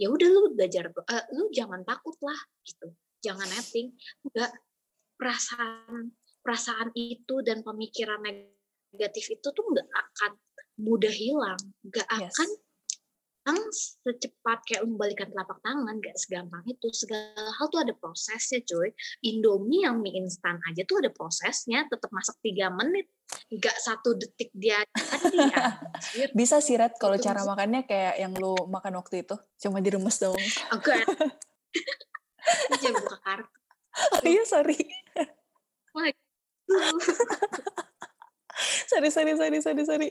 ya 0.00 0.08
udah 0.08 0.28
lu 0.28 0.52
belajar 0.56 0.88
uh, 0.92 1.24
lu 1.36 1.48
jangan 1.52 1.82
takut 1.84 2.16
lah 2.22 2.40
gitu. 2.64 2.92
Jangan 3.22 3.48
netting 3.48 3.94
enggak. 4.28 4.52
Perasaan 5.18 6.10
perasaan 6.42 6.90
itu 6.98 7.38
dan 7.46 7.62
pemikiran 7.62 8.18
negatif 8.90 9.38
itu 9.38 9.48
tuh 9.54 9.64
nggak 9.70 9.86
akan 9.86 10.32
mudah 10.82 11.12
hilang. 11.12 11.60
Nggak 11.86 12.08
yes. 12.10 12.34
akan 12.34 12.48
yang 13.42 13.58
secepat 13.74 14.62
kayak 14.62 14.86
membalikan 14.86 15.26
telapak 15.26 15.58
tangan 15.66 15.98
gak 15.98 16.14
segampang 16.14 16.62
itu. 16.70 16.86
Segala 16.94 17.50
hal 17.58 17.66
tuh 17.70 17.82
ada 17.82 17.94
prosesnya 17.98 18.62
cuy. 18.62 18.94
Indomie 19.26 19.82
yang 19.82 19.98
mie 19.98 20.14
instan 20.22 20.62
aja 20.70 20.86
tuh 20.86 21.02
ada 21.02 21.10
prosesnya 21.10 21.86
tetap 21.90 22.10
masak 22.14 22.38
tiga 22.38 22.70
menit. 22.70 23.10
Gak 23.50 23.74
satu 23.82 24.14
detik 24.14 24.54
dia 24.54 24.84
ya. 25.32 25.80
bisa 26.38 26.60
sih 26.60 26.76
Red 26.76 27.00
kalau 27.00 27.16
cara 27.16 27.42
makannya 27.42 27.88
kayak 27.88 28.20
yang 28.20 28.32
lu 28.36 28.52
makan 28.68 29.00
waktu 29.00 29.24
itu 29.24 29.36
cuma 29.56 29.80
diremes 29.80 30.20
dong 30.20 30.36
oke 30.68 30.96
jangan 32.76 33.00
buka 33.00 33.18
kartu. 33.24 33.58
Oh 34.16 34.24
iya 34.24 34.42
sorry. 34.48 34.76
Sorry 38.88 39.08
sorry 39.10 39.32
sorry 39.36 39.58
sorry 39.60 39.84
sorry 39.84 40.08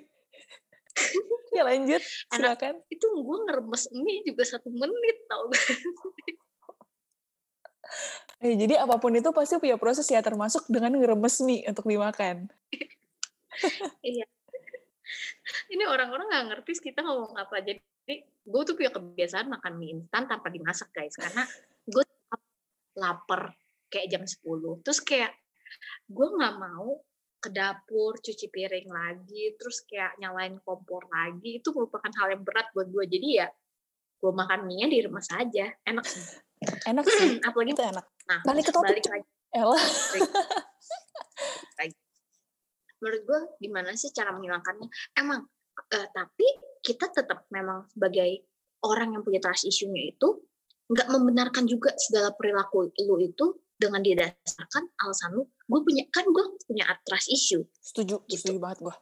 ya 1.58 1.64
lanjut 1.68 2.02
silakan. 2.32 2.80
Anak, 2.80 2.94
itu 2.94 3.06
gue 3.06 3.38
ngeremes 3.48 3.84
mie 3.96 4.22
juga 4.24 4.44
satu 4.48 4.70
menit 4.72 5.18
tau 5.28 5.46
eh, 8.46 8.56
jadi 8.56 8.88
apa 8.88 8.96
pun 8.98 9.12
itu 9.12 9.30
pasti 9.36 9.60
punya 9.60 9.76
proses 9.76 10.08
ya 10.08 10.24
termasuk 10.24 10.64
dengan 10.72 10.96
ngeremes 10.96 11.44
mie 11.44 11.68
untuk 11.68 11.86
dimakan. 11.88 12.48
Iya. 14.02 14.26
Ini 15.70 15.84
orang-orang 15.86 16.32
nggak 16.32 16.46
ngerti 16.50 16.90
kita 16.90 17.04
ngomong 17.04 17.36
apa. 17.36 17.60
Jadi 17.60 17.84
gue 18.48 18.62
tuh 18.64 18.76
punya 18.80 18.96
kebiasaan 18.96 19.52
makan 19.52 19.76
mie 19.76 20.00
instan 20.00 20.24
tanpa 20.26 20.48
dimasak 20.48 20.88
guys. 20.96 21.20
Karena 21.20 21.44
gue 21.84 22.04
lapar 22.96 23.52
kayak 23.92 24.08
jam 24.08 24.24
10 24.24 24.88
terus 24.88 25.04
kayak 25.04 25.36
gue 26.08 26.28
nggak 26.32 26.56
mau 26.58 27.04
ke 27.42 27.50
dapur, 27.50 28.22
cuci 28.22 28.54
piring 28.54 28.88
lagi, 28.88 29.58
terus 29.58 29.82
kayak 29.90 30.14
nyalain 30.22 30.62
kompor 30.62 31.10
lagi, 31.10 31.58
itu 31.58 31.74
merupakan 31.74 32.14
hal 32.22 32.38
yang 32.38 32.46
berat 32.46 32.70
buat 32.72 32.88
gue. 32.94 33.06
Jadi 33.10 33.28
ya, 33.42 33.50
gue 34.22 34.32
makan 34.32 34.70
mie 34.70 34.86
di 34.86 35.02
rumah 35.02 35.26
saja. 35.26 35.74
Enak 35.82 36.06
sih. 36.06 36.22
Enak 36.94 37.06
sih. 37.10 37.42
Apalagi 37.50 37.74
itu 37.74 37.82
enak. 37.82 38.06
Nah, 38.30 38.40
balik 38.46 38.70
ke 38.70 38.72
topik. 38.72 39.02
Balik 39.02 39.10
lagi. 39.10 39.28
Elah. 39.58 39.82
Menurut 43.02 43.22
gue, 43.26 43.40
gimana 43.58 43.98
sih 43.98 44.14
cara 44.14 44.30
menghilangkannya? 44.30 44.86
Emang, 45.18 45.42
uh, 45.74 46.08
tapi 46.14 46.46
kita 46.86 47.10
tetap 47.10 47.50
memang 47.50 47.90
sebagai 47.90 48.46
orang 48.86 49.18
yang 49.18 49.26
punya 49.26 49.42
trust 49.42 49.66
issue-nya 49.66 50.14
itu, 50.14 50.38
nggak 50.86 51.10
membenarkan 51.10 51.66
juga 51.66 51.98
segala 51.98 52.30
perilaku 52.38 52.94
lu 53.08 53.18
itu 53.18 53.58
dengan 53.82 54.06
didasarkan 54.06 54.84
alasan 55.02 55.34
lu 55.34 55.44
gue 55.50 55.80
punya 55.82 56.06
kan 56.14 56.26
gue 56.30 56.46
punya 56.70 56.86
trust 57.02 57.34
issue. 57.34 57.66
Setuju 57.82 58.22
gitu. 58.30 58.38
setuju 58.38 58.60
banget 58.62 58.80
gue 58.86 58.96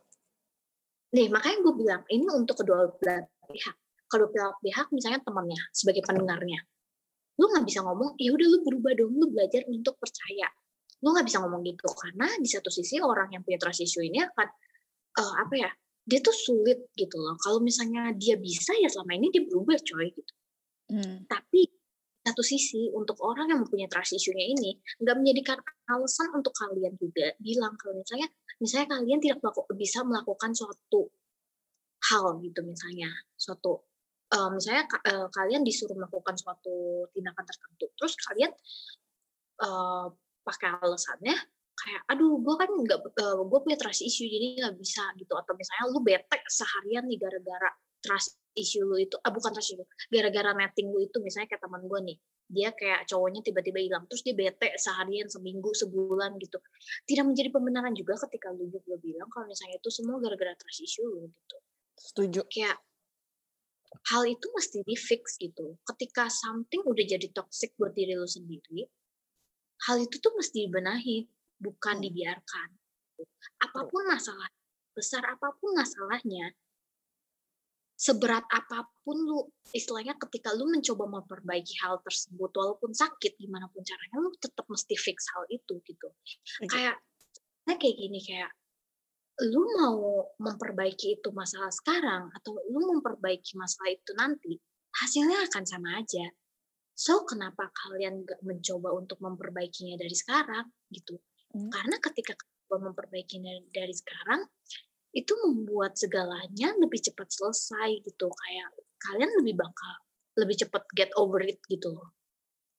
nih 1.10 1.28
makanya 1.28 1.58
gue 1.66 1.74
bilang 1.74 2.02
ini 2.08 2.24
untuk 2.32 2.56
kedua 2.64 2.88
belah 2.96 3.28
pihak. 3.50 3.76
Kedua 4.10 4.28
belah 4.32 4.56
pihak 4.64 4.88
misalnya 4.96 5.20
temannya 5.22 5.62
sebagai 5.76 6.02
pendengarnya. 6.08 6.64
Lu 7.36 7.52
nggak 7.52 7.66
bisa 7.68 7.84
ngomong 7.84 8.16
ya 8.16 8.32
udah 8.32 8.48
lu 8.48 8.58
berubah 8.64 8.94
dong 8.96 9.14
lu 9.20 9.28
belajar 9.28 9.68
untuk 9.68 10.00
percaya. 10.00 10.48
Lu 11.04 11.12
nggak 11.12 11.28
bisa 11.28 11.44
ngomong 11.44 11.62
gitu 11.68 11.90
karena 11.92 12.28
di 12.40 12.48
satu 12.48 12.72
sisi 12.72 13.04
orang 13.04 13.36
yang 13.36 13.42
punya 13.44 13.60
trust 13.60 13.84
issue 13.84 14.06
ini 14.06 14.24
akan 14.24 14.48
uh, 15.20 15.34
apa 15.44 15.56
ya 15.60 15.70
dia 16.08 16.20
tuh 16.24 16.34
sulit 16.34 16.90
gitu 16.96 17.20
loh. 17.20 17.36
Kalau 17.42 17.60
misalnya 17.60 18.14
dia 18.16 18.40
bisa 18.40 18.74
ya 18.80 18.88
selama 18.88 19.20
ini 19.20 19.28
dia 19.34 19.44
berubah 19.44 19.76
coy 19.82 20.10
gitu. 20.14 20.34
Hmm. 20.90 21.22
tapi 21.30 21.70
satu 22.20 22.44
sisi 22.44 22.92
untuk 22.92 23.16
orang 23.24 23.50
yang 23.50 23.60
mempunyai 23.64 23.88
trust 23.88 24.14
issue-nya 24.14 24.46
ini 24.46 24.76
nggak 25.02 25.16
menjadikan 25.18 25.58
alasan 25.88 26.30
untuk 26.36 26.52
kalian 26.54 26.94
juga 27.00 27.34
bilang 27.40 27.74
kalau 27.80 27.98
misalnya 27.98 28.28
misalnya 28.60 28.88
kalian 29.00 29.20
tidak 29.24 29.40
bisa 29.74 30.04
melakukan 30.04 30.52
suatu 30.52 31.10
hal 32.12 32.40
gitu 32.44 32.60
misalnya 32.64 33.10
suatu 33.40 33.88
uh, 34.36 34.50
misalnya 34.52 34.84
uh, 35.10 35.28
kalian 35.32 35.64
disuruh 35.64 35.96
melakukan 35.96 36.36
suatu 36.36 37.08
tindakan 37.16 37.44
tertentu 37.48 37.86
terus 37.96 38.14
kalian 38.20 38.52
uh, 39.64 40.12
pakai 40.44 40.76
alasannya 40.80 41.36
kayak 41.80 42.02
aduh 42.12 42.36
gue 42.44 42.56
kan 42.60 42.70
nggak 42.70 43.00
uh, 43.16 43.40
gue 43.48 43.60
punya 43.64 43.78
trust 43.80 44.04
issue 44.04 44.28
jadi 44.28 44.68
nggak 44.68 44.76
bisa 44.76 45.04
gitu. 45.16 45.32
Atau 45.32 45.56
misalnya 45.56 45.86
lu 45.96 46.04
bete 46.04 46.38
seharian 46.52 47.08
nih 47.08 47.16
gara-gara 47.16 47.70
trust 48.04 48.36
issue 48.56 48.86
lu 48.86 48.98
itu 48.98 49.16
ah 49.22 49.32
bukan 49.34 49.54
trust 49.54 49.74
issue 49.74 49.86
gara-gara 50.10 50.54
netting 50.56 50.90
lu 50.90 51.06
itu 51.06 51.18
misalnya 51.22 51.50
kayak 51.52 51.62
teman 51.62 51.82
gue 51.86 52.00
nih 52.14 52.18
dia 52.50 52.70
kayak 52.74 53.06
cowoknya 53.06 53.46
tiba-tiba 53.46 53.78
hilang 53.78 54.04
terus 54.10 54.26
dia 54.26 54.34
bete 54.34 54.74
seharian 54.74 55.30
seminggu 55.30 55.70
sebulan 55.70 56.34
gitu. 56.42 56.58
Tidak 57.06 57.22
menjadi 57.22 57.54
pembenaran 57.54 57.94
juga 57.94 58.18
ketika 58.26 58.50
lu 58.50 58.66
juga 58.74 58.98
bilang 58.98 59.30
kalau 59.30 59.46
misalnya 59.46 59.78
itu 59.78 59.90
semua 59.94 60.18
gara-gara 60.18 60.58
trust 60.58 60.82
issue 60.82 61.06
lu 61.06 61.30
gitu. 61.30 61.58
Setuju. 61.94 62.42
Kayak 62.50 62.82
hal 64.10 64.26
itu 64.26 64.50
mesti 64.50 64.82
di 64.82 64.98
fix 64.98 65.38
gitu. 65.38 65.78
Ketika 65.86 66.26
something 66.26 66.82
udah 66.90 67.06
jadi 67.06 67.30
toxic 67.30 67.78
buat 67.78 67.94
diri 67.94 68.18
lu 68.18 68.26
sendiri 68.26 68.90
hal 69.88 69.96
itu 70.04 70.20
tuh 70.20 70.34
mesti 70.36 70.68
dibenahi 70.68 71.24
bukan 71.62 71.96
hmm. 72.00 72.04
dibiarkan. 72.10 72.70
Apa 73.64 73.88
pun 73.88 74.04
masalah 74.08 74.48
besar 74.96 75.24
apa 75.24 75.56
pun 75.60 75.76
masalahnya 75.76 76.52
seberat 78.00 78.48
apa 78.48 78.88
pun 79.04 79.18
lu 79.20 79.44
istilahnya 79.76 80.16
ketika 80.16 80.56
lu 80.56 80.72
mencoba 80.72 81.04
memperbaiki 81.20 81.76
hal 81.84 82.00
tersebut 82.00 82.48
walaupun 82.56 82.96
sakit 82.96 83.36
gimana 83.36 83.68
pun 83.68 83.84
caranya 83.84 84.24
lu 84.24 84.32
tetap 84.40 84.64
mesti 84.72 84.96
fix 84.96 85.28
hal 85.36 85.44
itu 85.52 85.84
gitu. 85.84 86.08
Kayak 86.64 87.04
kayak 87.68 87.96
gini 88.00 88.20
kayak 88.24 88.56
lu 89.52 89.68
mau 89.76 90.32
memperbaiki 90.40 91.20
itu 91.20 91.30
masalah 91.36 91.72
sekarang 91.76 92.32
atau 92.32 92.56
lu 92.72 92.80
memperbaiki 92.96 93.60
masalah 93.60 93.92
itu 93.92 94.12
nanti 94.16 94.56
hasilnya 94.96 95.52
akan 95.52 95.64
sama 95.68 96.00
aja. 96.00 96.32
So 96.96 97.24
kenapa 97.24 97.72
kalian 97.72 98.28
gak 98.28 98.44
mencoba 98.44 98.92
untuk 98.92 99.24
memperbaikinya 99.24 99.96
dari 99.96 100.16
sekarang 100.16 100.68
gitu? 100.92 101.20
Hmm. 101.50 101.70
karena 101.74 101.98
ketika 101.98 102.38
memperbaikinya 102.70 103.50
dari 103.74 103.90
sekarang 103.90 104.46
itu 105.10 105.34
membuat 105.42 105.98
segalanya 105.98 106.78
lebih 106.78 107.02
cepat 107.02 107.30
selesai 107.34 108.06
gitu 108.06 108.30
kayak 108.30 108.70
kalian 109.02 109.32
lebih 109.42 109.58
bakal 109.58 109.94
lebih 110.38 110.56
cepat 110.56 110.86
get 110.94 111.10
over 111.18 111.42
it 111.42 111.60
gitu 111.66 111.92
loh. 111.92 112.14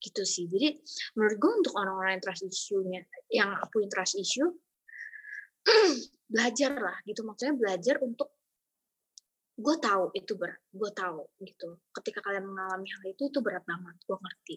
Gitu 0.01 0.23
sih. 0.25 0.49
Jadi 0.49 0.81
menurut 1.19 1.37
gue 1.37 1.53
untuk 1.61 1.75
orang-orang 1.77 2.17
yang 2.17 2.25
trust 2.25 2.47
issue-nya 2.47 3.03
yang 3.29 3.53
punya 3.69 3.89
trust 3.93 4.17
issue 4.17 4.49
belajar 6.33 6.73
lah 6.73 6.97
gitu. 7.05 7.21
Maksudnya 7.27 7.55
belajar 7.59 8.01
untuk 8.01 8.33
gue 9.61 9.77
tahu 9.77 10.09
itu 10.17 10.33
berat 10.39 10.63
gue 10.73 10.91
tahu 10.95 11.23
gitu. 11.45 11.83
Ketika 11.93 12.25
kalian 12.25 12.49
mengalami 12.49 12.89
hal 12.89 13.03
itu 13.13 13.29
itu 13.29 13.39
berat 13.45 13.67
banget 13.67 13.97
gue 14.07 14.17
ngerti 14.17 14.57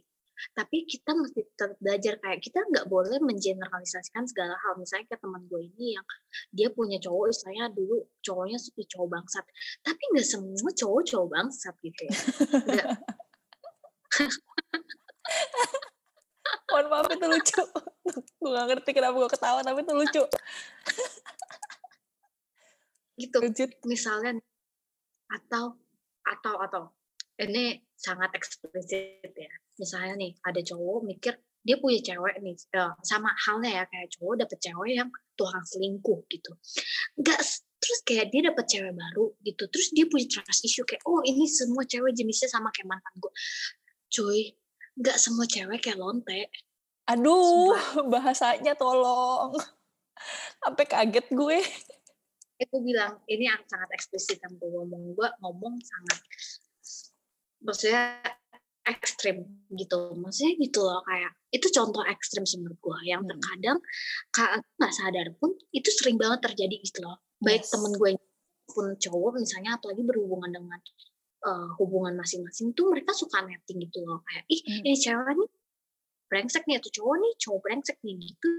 tapi 0.53 0.85
kita 0.89 1.13
mesti 1.13 1.41
tetap 1.53 1.77
belajar 1.79 2.17
kayak 2.19 2.41
kita 2.41 2.59
nggak 2.65 2.89
boleh 2.89 3.19
mengeneralisasikan 3.21 4.27
segala 4.27 4.57
hal. 4.59 4.75
Misalnya 4.77 5.05
kayak 5.13 5.21
teman 5.21 5.43
gue 5.47 5.61
ini 5.73 5.95
yang 5.97 6.05
dia 6.51 6.67
punya 6.73 6.97
cowok 6.99 7.29
istilahnya 7.31 7.69
dulu 7.71 8.07
cowoknya 8.25 8.57
seperti 8.59 8.87
cowok 8.97 9.07
bangsat. 9.19 9.45
Tapi 9.85 10.03
nggak 10.13 10.27
semua 10.27 10.71
cowok 10.73 11.01
cowok 11.07 11.27
bangsat 11.31 11.75
gitu 11.81 12.01
ya. 12.07 12.17
Mohon 16.73 16.89
maaf 16.89 17.05
itu 17.13 17.25
lucu. 17.29 17.61
Gue 18.41 18.49
gak 18.49 18.65
ngerti 18.65 18.89
kenapa 18.97 19.15
gue 19.21 19.29
ketawa 19.29 19.61
tapi 19.61 19.85
itu 19.85 19.93
lucu. 19.93 20.23
Gitu. 23.13 23.37
Misalnya 23.85 24.41
atau 25.29 25.77
atau 26.25 26.55
atau. 26.57 26.83
Ini 27.37 27.77
sangat 28.03 28.29
eksplisit 28.35 29.31
ya. 29.31 29.53
Misalnya 29.79 30.13
nih 30.19 30.31
ada 30.43 30.59
cowok 30.59 30.99
mikir 31.07 31.33
dia 31.63 31.79
punya 31.79 32.03
cewek 32.03 32.43
nih 32.43 32.59
uh, 32.75 32.91
sama 33.07 33.31
halnya 33.47 33.71
ya 33.71 33.83
kayak 33.87 34.11
cowok 34.19 34.43
dapet 34.43 34.59
cewek 34.59 34.91
yang 34.99 35.09
tuhan 35.39 35.63
selingkuh 35.63 36.19
gitu. 36.27 36.51
Nggak 37.15 37.39
terus 37.79 37.99
kayak 38.03 38.27
dia 38.35 38.51
dapet 38.51 38.65
cewek 38.67 38.93
baru 38.95 39.31
gitu 39.43 39.63
terus 39.67 39.87
dia 39.95 40.07
punya 40.07 40.27
trust 40.27 40.63
issue 40.63 40.87
kayak 40.87 41.03
oh 41.03 41.19
ini 41.23 41.47
semua 41.47 41.83
cewek 41.83 42.15
jenisnya 42.15 42.47
sama 42.47 42.71
kayak 42.71 42.95
mantan 42.95 43.11
gue 43.19 43.33
cuy 44.07 44.55
nggak 44.99 45.17
semua 45.17 45.45
cewek 45.47 45.79
kayak 45.81 45.99
lonte. 45.99 46.51
Aduh 47.09 47.75
Sumpah. 47.75 48.07
bahasanya 48.13 48.73
tolong. 48.77 49.55
Sampai 50.63 50.85
kaget 50.87 51.27
gue. 51.33 51.59
Itu 52.61 52.77
bilang 52.79 53.19
ini 53.27 53.49
yang 53.49 53.59
sangat 53.67 53.89
eksplisit 53.91 54.39
yang 54.39 54.53
gue 54.55 54.69
ngomong. 54.69 55.17
Gue 55.17 55.27
ngomong 55.43 55.75
sangat 55.83 56.19
maksudnya 57.63 58.19
ekstrim 58.83 59.47
gitu. 59.71 60.13
Maksudnya 60.19 60.53
gitu 60.59 60.79
loh 60.83 61.01
kayak 61.07 61.31
itu 61.55 61.67
contoh 61.71 62.03
ekstrim 62.03 62.43
sih 62.43 62.59
menurut 62.59 62.79
gue 62.79 62.99
yang 63.07 63.23
hmm. 63.23 63.31
terkadang 63.31 63.79
nggak 64.77 64.93
sadar 64.93 65.27
pun 65.39 65.55
itu 65.71 65.89
sering 65.95 66.19
banget 66.19 66.43
terjadi 66.51 66.75
gitu 66.83 66.99
loh. 67.03 67.23
Baik 67.39 67.63
yes. 67.63 67.71
temen 67.71 67.91
gue 67.95 68.09
pun 68.63 68.85
cowok 68.95 69.39
misalnya 69.39 69.75
apalagi 69.79 70.03
berhubungan 70.03 70.51
dengan 70.51 70.79
uh, 71.47 71.69
hubungan 71.79 72.15
masing-masing 72.15 72.71
tuh 72.75 72.91
mereka 72.91 73.15
suka 73.15 73.43
netting 73.43 73.79
gitu 73.87 74.03
loh. 74.03 74.21
Kayak 74.27 74.43
ih 74.51 74.61
hmm. 74.61 74.83
ini 74.83 74.97
cewek 74.99 75.35
nih 75.39 75.51
brengsek 76.23 76.63
nih 76.65 76.81
atau 76.81 76.89
cowok 76.89 77.15
nih 77.21 77.33
cowok 77.39 77.59
brengsek 77.63 77.97
nih 78.03 78.15
gitu. 78.19 78.51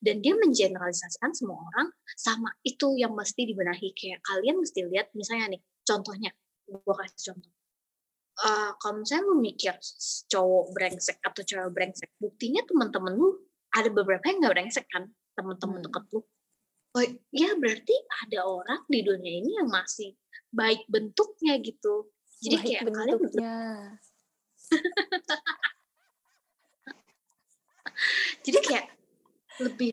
Dan 0.00 0.24
dia 0.24 0.32
mengeneralisasikan 0.40 1.36
semua 1.36 1.60
orang 1.60 1.92
sama 2.16 2.48
itu 2.64 2.96
yang 2.96 3.12
mesti 3.12 3.44
dibenahi. 3.44 3.92
Kayak 3.92 4.24
kalian 4.24 4.56
mesti 4.64 4.80
lihat 4.88 5.12
misalnya 5.12 5.58
nih 5.58 5.60
contohnya 5.84 6.30
gue 6.68 6.94
kasih 7.00 7.32
contoh 7.32 7.57
uh, 8.44 8.72
kalau 8.78 9.02
misalnya 9.02 9.24
lu 9.26 9.40
mikir 9.42 9.74
cowok 10.30 10.70
brengsek 10.74 11.18
atau 11.22 11.42
cewek 11.42 11.72
brengsek, 11.74 12.10
buktinya 12.18 12.62
teman-teman 12.66 13.14
lu 13.18 13.38
ada 13.74 13.90
beberapa 13.92 14.28
yang 14.30 14.40
nggak 14.42 14.54
brengsek 14.54 14.86
kan, 14.88 15.12
teman-teman 15.34 15.76
hmm. 15.82 15.86
deket 15.90 16.04
lu. 16.14 16.22
Oh, 16.96 17.04
ya 17.30 17.54
berarti 17.54 17.94
ada 18.26 18.42
orang 18.48 18.80
di 18.88 19.04
dunia 19.04 19.32
ini 19.44 19.60
yang 19.60 19.68
masih 19.68 20.16
baik 20.48 20.88
bentuknya 20.88 21.60
gitu. 21.60 22.08
Jadi 22.40 22.56
baik 22.56 22.64
kayak 22.64 22.88
bentuknya. 22.88 23.04
kalian 23.04 23.20
Jadi 28.46 28.58
kayak 28.62 28.94
lebih 29.58 29.90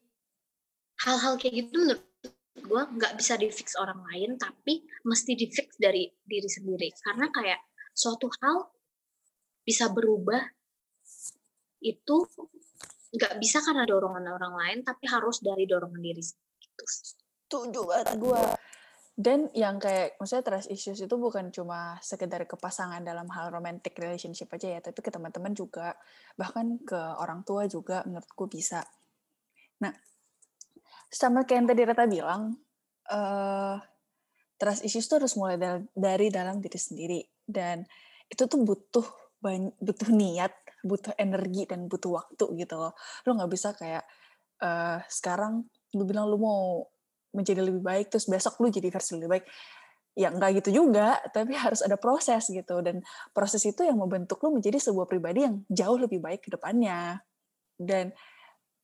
hal-hal 1.02 1.42
kayak 1.42 1.66
gitu 1.66 1.74
menurut 1.82 2.06
gue 2.56 2.82
nggak 2.98 3.20
bisa 3.20 3.36
di 3.38 3.52
fix 3.52 3.76
orang 3.78 4.02
lain 4.10 4.38
tapi 4.40 4.82
mesti 5.06 5.36
di 5.38 5.52
fix 5.52 5.76
dari 5.78 6.08
diri 6.24 6.50
sendiri 6.50 6.90
karena 7.04 7.30
kayak 7.30 7.60
suatu 7.96 8.28
hal 8.44 8.68
bisa 9.64 9.88
berubah 9.90 10.44
itu 11.80 12.28
nggak 13.16 13.40
bisa 13.40 13.64
karena 13.64 13.88
dorongan 13.88 14.36
orang 14.36 14.54
lain 14.54 14.80
tapi 14.84 15.08
harus 15.08 15.40
dari 15.40 15.64
dorongan 15.64 16.04
diri 16.04 16.20
gitu. 16.60 16.84
Setuju 16.84 17.82
banget 17.88 18.20
gue. 18.20 18.42
Dan 19.16 19.48
yang 19.56 19.80
kayak 19.80 20.20
maksudnya 20.20 20.44
trust 20.44 20.68
issues 20.68 21.00
itu 21.00 21.16
bukan 21.16 21.48
cuma 21.48 21.96
sekedar 22.04 22.44
ke 22.44 22.60
pasangan 22.60 23.00
dalam 23.00 23.32
hal 23.32 23.48
romantic 23.48 23.96
relationship 23.96 24.52
aja 24.52 24.76
ya, 24.76 24.80
tapi 24.84 25.00
ke 25.00 25.08
teman-teman 25.08 25.56
juga, 25.56 25.96
bahkan 26.36 26.76
ke 26.84 27.00
orang 27.00 27.48
tua 27.48 27.64
juga 27.72 28.04
menurutku 28.04 28.52
bisa. 28.52 28.84
Nah, 29.80 29.96
sama 31.08 31.48
kayak 31.48 31.56
yang 31.64 31.68
tadi 31.72 31.82
Rata 31.88 32.06
bilang, 32.12 32.60
uh, 33.08 33.80
trust 34.60 34.84
issues 34.84 35.08
itu 35.08 35.16
harus 35.16 35.40
mulai 35.40 35.56
dari 35.96 36.28
dalam 36.28 36.60
diri 36.60 36.76
sendiri 36.76 37.20
dan 37.46 37.86
itu 38.30 38.44
tuh 38.50 38.60
butuh 38.62 39.08
butuh 39.78 40.10
niat, 40.10 40.54
butuh 40.82 41.14
energi 41.22 41.70
dan 41.70 41.86
butuh 41.86 42.18
waktu 42.18 42.46
gitu 42.66 42.76
loh. 42.82 42.98
Lo 43.30 43.38
nggak 43.38 43.52
bisa 43.54 43.78
kayak 43.78 44.02
uh, 44.66 44.98
sekarang 45.06 45.66
lu 45.94 46.04
bilang 46.10 46.26
lu 46.26 46.42
mau 46.42 46.82
menjadi 47.36 47.62
lebih 47.62 47.84
baik 47.84 48.10
terus 48.10 48.26
besok 48.26 48.58
lu 48.64 48.74
jadi 48.74 48.90
versi 48.90 49.22
lebih 49.22 49.30
baik. 49.30 49.46
Ya 50.16 50.32
nggak 50.32 50.64
gitu 50.64 50.82
juga, 50.82 51.20
tapi 51.30 51.54
harus 51.66 51.86
ada 51.86 52.00
proses 52.00 52.50
gitu 52.50 52.82
dan 52.82 53.06
proses 53.36 53.62
itu 53.68 53.86
yang 53.86 54.02
membentuk 54.02 54.42
lu 54.42 54.58
menjadi 54.58 54.82
sebuah 54.82 55.06
pribadi 55.06 55.46
yang 55.46 55.62
jauh 55.70 56.00
lebih 56.02 56.24
baik 56.24 56.48
ke 56.48 56.50
depannya. 56.50 57.22
Dan 57.76 58.10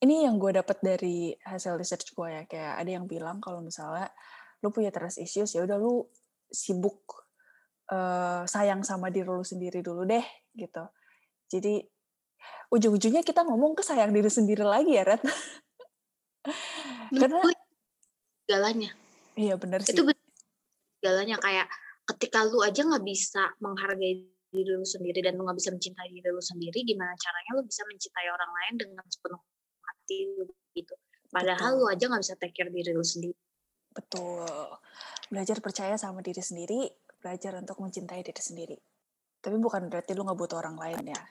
ini 0.02 0.26
yang 0.26 0.42
gue 0.42 0.52
dapat 0.58 0.78
dari 0.82 1.32
hasil 1.46 1.78
research 1.78 2.18
gue 2.18 2.28
ya 2.28 2.44
kayak 2.50 2.74
ada 2.82 2.90
yang 2.90 3.06
bilang 3.06 3.38
kalau 3.38 3.62
misalnya 3.62 4.10
lu 4.62 4.74
punya 4.74 4.90
trust 4.90 5.22
issues 5.22 5.54
ya 5.54 5.62
udah 5.66 5.78
lu 5.78 6.06
sibuk 6.50 7.21
uh, 7.92 8.42
sayang 8.48 8.82
sama 8.82 9.12
diri 9.12 9.28
lu 9.28 9.44
sendiri 9.44 9.84
dulu 9.84 10.08
deh 10.08 10.24
gitu. 10.56 10.84
Jadi 11.52 11.84
ujung-ujungnya 12.72 13.22
kita 13.22 13.44
ngomong 13.44 13.76
ke 13.76 13.84
sayang 13.84 14.16
diri 14.16 14.32
sendiri 14.32 14.64
lagi 14.64 14.96
ya, 14.96 15.04
Red. 15.04 15.22
Karena 17.22 17.44
segalanya. 18.48 18.92
Iya 19.36 19.56
benar 19.60 19.84
sih. 19.84 19.94
Itu 19.94 20.08
segalanya 21.00 21.38
kayak 21.38 21.68
ketika 22.16 22.48
lu 22.48 22.64
aja 22.64 22.82
nggak 22.84 23.06
bisa 23.06 23.52
menghargai 23.60 24.28
diri 24.52 24.72
lu 24.76 24.84
sendiri 24.84 25.24
dan 25.24 25.40
lu 25.40 25.48
nggak 25.48 25.60
bisa 25.60 25.72
mencintai 25.72 26.12
diri 26.12 26.28
lu 26.28 26.44
sendiri, 26.44 26.84
gimana 26.84 27.16
caranya 27.16 27.52
lu 27.60 27.64
bisa 27.64 27.88
mencintai 27.88 28.28
orang 28.28 28.52
lain 28.52 28.74
dengan 28.84 29.06
sepenuh 29.08 29.40
hati 29.84 30.18
lu 30.36 30.44
gitu. 30.76 30.96
Padahal 31.32 31.80
Betul. 31.80 31.84
lu 31.84 31.86
aja 31.88 32.04
nggak 32.12 32.24
bisa 32.24 32.36
take 32.36 32.56
care 32.56 32.72
diri 32.72 32.92
lu 32.92 33.06
sendiri. 33.06 33.40
Betul. 33.92 34.48
Belajar 35.32 35.64
percaya 35.64 35.96
sama 35.96 36.20
diri 36.20 36.44
sendiri, 36.44 36.92
belajar 37.22 37.56
untuk 37.62 37.78
mencintai 37.78 38.26
diri 38.26 38.42
sendiri. 38.42 38.78
Tapi 39.42 39.58
bukan 39.58 39.90
berarti 39.90 40.14
lu 40.14 40.22
gak 40.22 40.38
butuh 40.38 40.62
orang 40.62 40.78
lain 40.78 41.18
ya. 41.18 41.22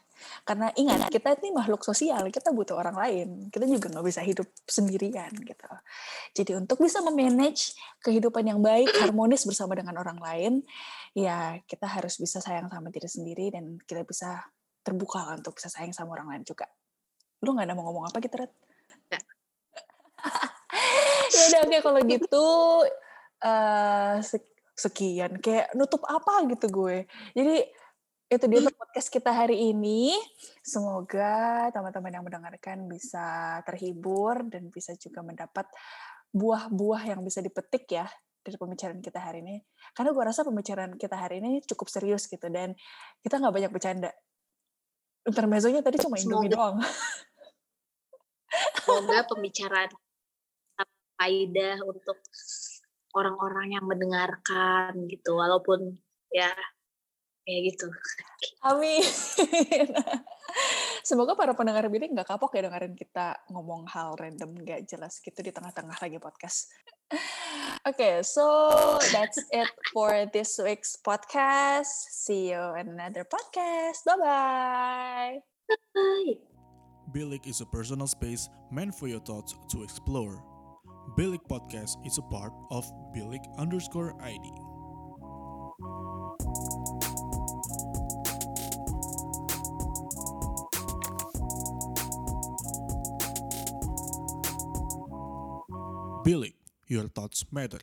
Karena 0.42 0.66
ingat, 0.74 1.14
kita 1.14 1.38
ini 1.38 1.54
makhluk 1.54 1.86
sosial, 1.86 2.26
kita 2.26 2.50
butuh 2.50 2.74
orang 2.74 2.98
lain. 2.98 3.28
Kita 3.54 3.70
juga 3.70 3.86
gak 3.86 4.06
bisa 4.06 4.20
hidup 4.26 4.50
sendirian 4.66 5.30
gitu. 5.30 5.70
Jadi 6.34 6.58
untuk 6.58 6.82
bisa 6.82 6.98
memanage 7.06 7.78
kehidupan 8.02 8.50
yang 8.50 8.58
baik, 8.58 8.90
harmonis 8.98 9.46
bersama 9.46 9.78
dengan 9.78 10.02
orang 10.02 10.18
lain, 10.18 10.52
ya 11.14 11.62
kita 11.70 11.86
harus 11.86 12.18
bisa 12.18 12.42
sayang 12.42 12.66
sama 12.66 12.90
diri 12.90 13.06
sendiri 13.06 13.54
dan 13.54 13.78
kita 13.86 14.02
bisa 14.02 14.42
terbuka 14.82 15.22
lah 15.22 15.38
untuk 15.38 15.54
bisa 15.54 15.70
sayang 15.70 15.94
sama 15.94 16.18
orang 16.18 16.34
lain 16.34 16.42
juga. 16.42 16.66
Lu 17.46 17.54
gak 17.54 17.70
ada 17.70 17.78
mau 17.78 17.86
ngomong 17.86 18.10
apa 18.10 18.18
gitu, 18.18 18.42
Red? 18.42 18.50
ya 21.30 21.40
udah 21.50 21.60
oke 21.66 21.78
kalau 21.82 22.00
gitu 22.04 22.46
uh, 23.44 24.16
sekian 24.80 25.36
kayak 25.44 25.68
nutup 25.76 26.00
apa 26.08 26.48
gitu 26.48 26.66
gue 26.72 27.04
jadi 27.36 27.68
itu 28.30 28.46
dia 28.46 28.62
podcast 28.62 29.10
kita 29.10 29.30
hari 29.34 29.74
ini 29.74 30.14
semoga 30.62 31.66
teman-teman 31.74 32.14
yang 32.14 32.24
mendengarkan 32.24 32.86
bisa 32.86 33.58
terhibur 33.66 34.46
dan 34.46 34.70
bisa 34.70 34.94
juga 34.94 35.20
mendapat 35.26 35.66
buah-buah 36.30 37.10
yang 37.10 37.20
bisa 37.26 37.42
dipetik 37.42 37.90
ya 37.90 38.06
dari 38.40 38.56
pembicaraan 38.56 39.02
kita 39.04 39.20
hari 39.20 39.44
ini. 39.44 39.60
Karena 39.92 40.14
gue 40.14 40.24
rasa 40.24 40.46
pembicaraan 40.46 40.96
kita 40.96 41.16
hari 41.18 41.42
ini 41.42 41.60
cukup 41.66 41.90
serius 41.92 42.30
gitu 42.30 42.46
dan 42.48 42.72
kita 43.20 43.36
nggak 43.36 43.50
banyak 43.50 43.72
bercanda. 43.74 44.10
Intermezzonya 45.26 45.84
tadi 45.84 46.00
cuma 46.00 46.16
Indomie 46.16 46.48
Semoga- 46.48 46.56
doang. 46.56 46.76
Semoga 48.80 49.18
pembicaraan 49.28 49.90
faidah 51.20 51.76
untuk 51.84 52.16
orang-orang 53.16 53.76
yang 53.76 53.84
mendengarkan 53.86 55.06
gitu, 55.10 55.36
walaupun 55.36 55.98
ya 56.30 56.50
ya 57.48 57.58
gitu. 57.66 57.86
Amin. 58.62 59.02
Semoga 61.02 61.34
para 61.34 61.56
pendengar 61.56 61.88
bilik 61.88 62.12
nggak 62.12 62.28
kapok 62.28 62.54
ya 62.54 62.68
dengerin 62.68 62.94
kita 62.94 63.40
ngomong 63.50 63.88
hal 63.90 64.14
random 64.14 64.54
nggak 64.54 64.86
jelas 64.86 65.18
gitu 65.18 65.40
di 65.42 65.50
tengah-tengah 65.50 65.96
lagi 65.98 66.18
podcast. 66.20 66.70
Oke, 67.88 68.22
so 68.22 68.46
that's 69.10 69.40
it 69.50 69.70
for 69.90 70.28
this 70.30 70.60
week's 70.62 70.94
podcast. 71.00 71.90
See 72.12 72.54
you 72.54 72.62
in 72.78 72.94
another 72.94 73.26
podcast. 73.26 74.06
Bye-bye. 74.06 75.42
Bye. 75.94 76.34
Bilik 77.10 77.42
is 77.50 77.58
a 77.58 77.66
personal 77.66 78.06
space 78.06 78.46
meant 78.70 78.94
for 78.94 79.10
your 79.10 79.22
thoughts 79.26 79.58
to 79.74 79.82
explore. 79.82 80.38
Bilik 81.18 81.42
Podcast 81.50 81.98
is 82.06 82.18
a 82.18 82.22
part 82.22 82.54
of 82.70 82.86
Bilik 83.10 83.42
underscore 83.58 84.14
ID. 84.22 84.46
Bilik, 96.22 96.54
your 96.86 97.08
thoughts 97.10 97.44
matter. 97.50 97.82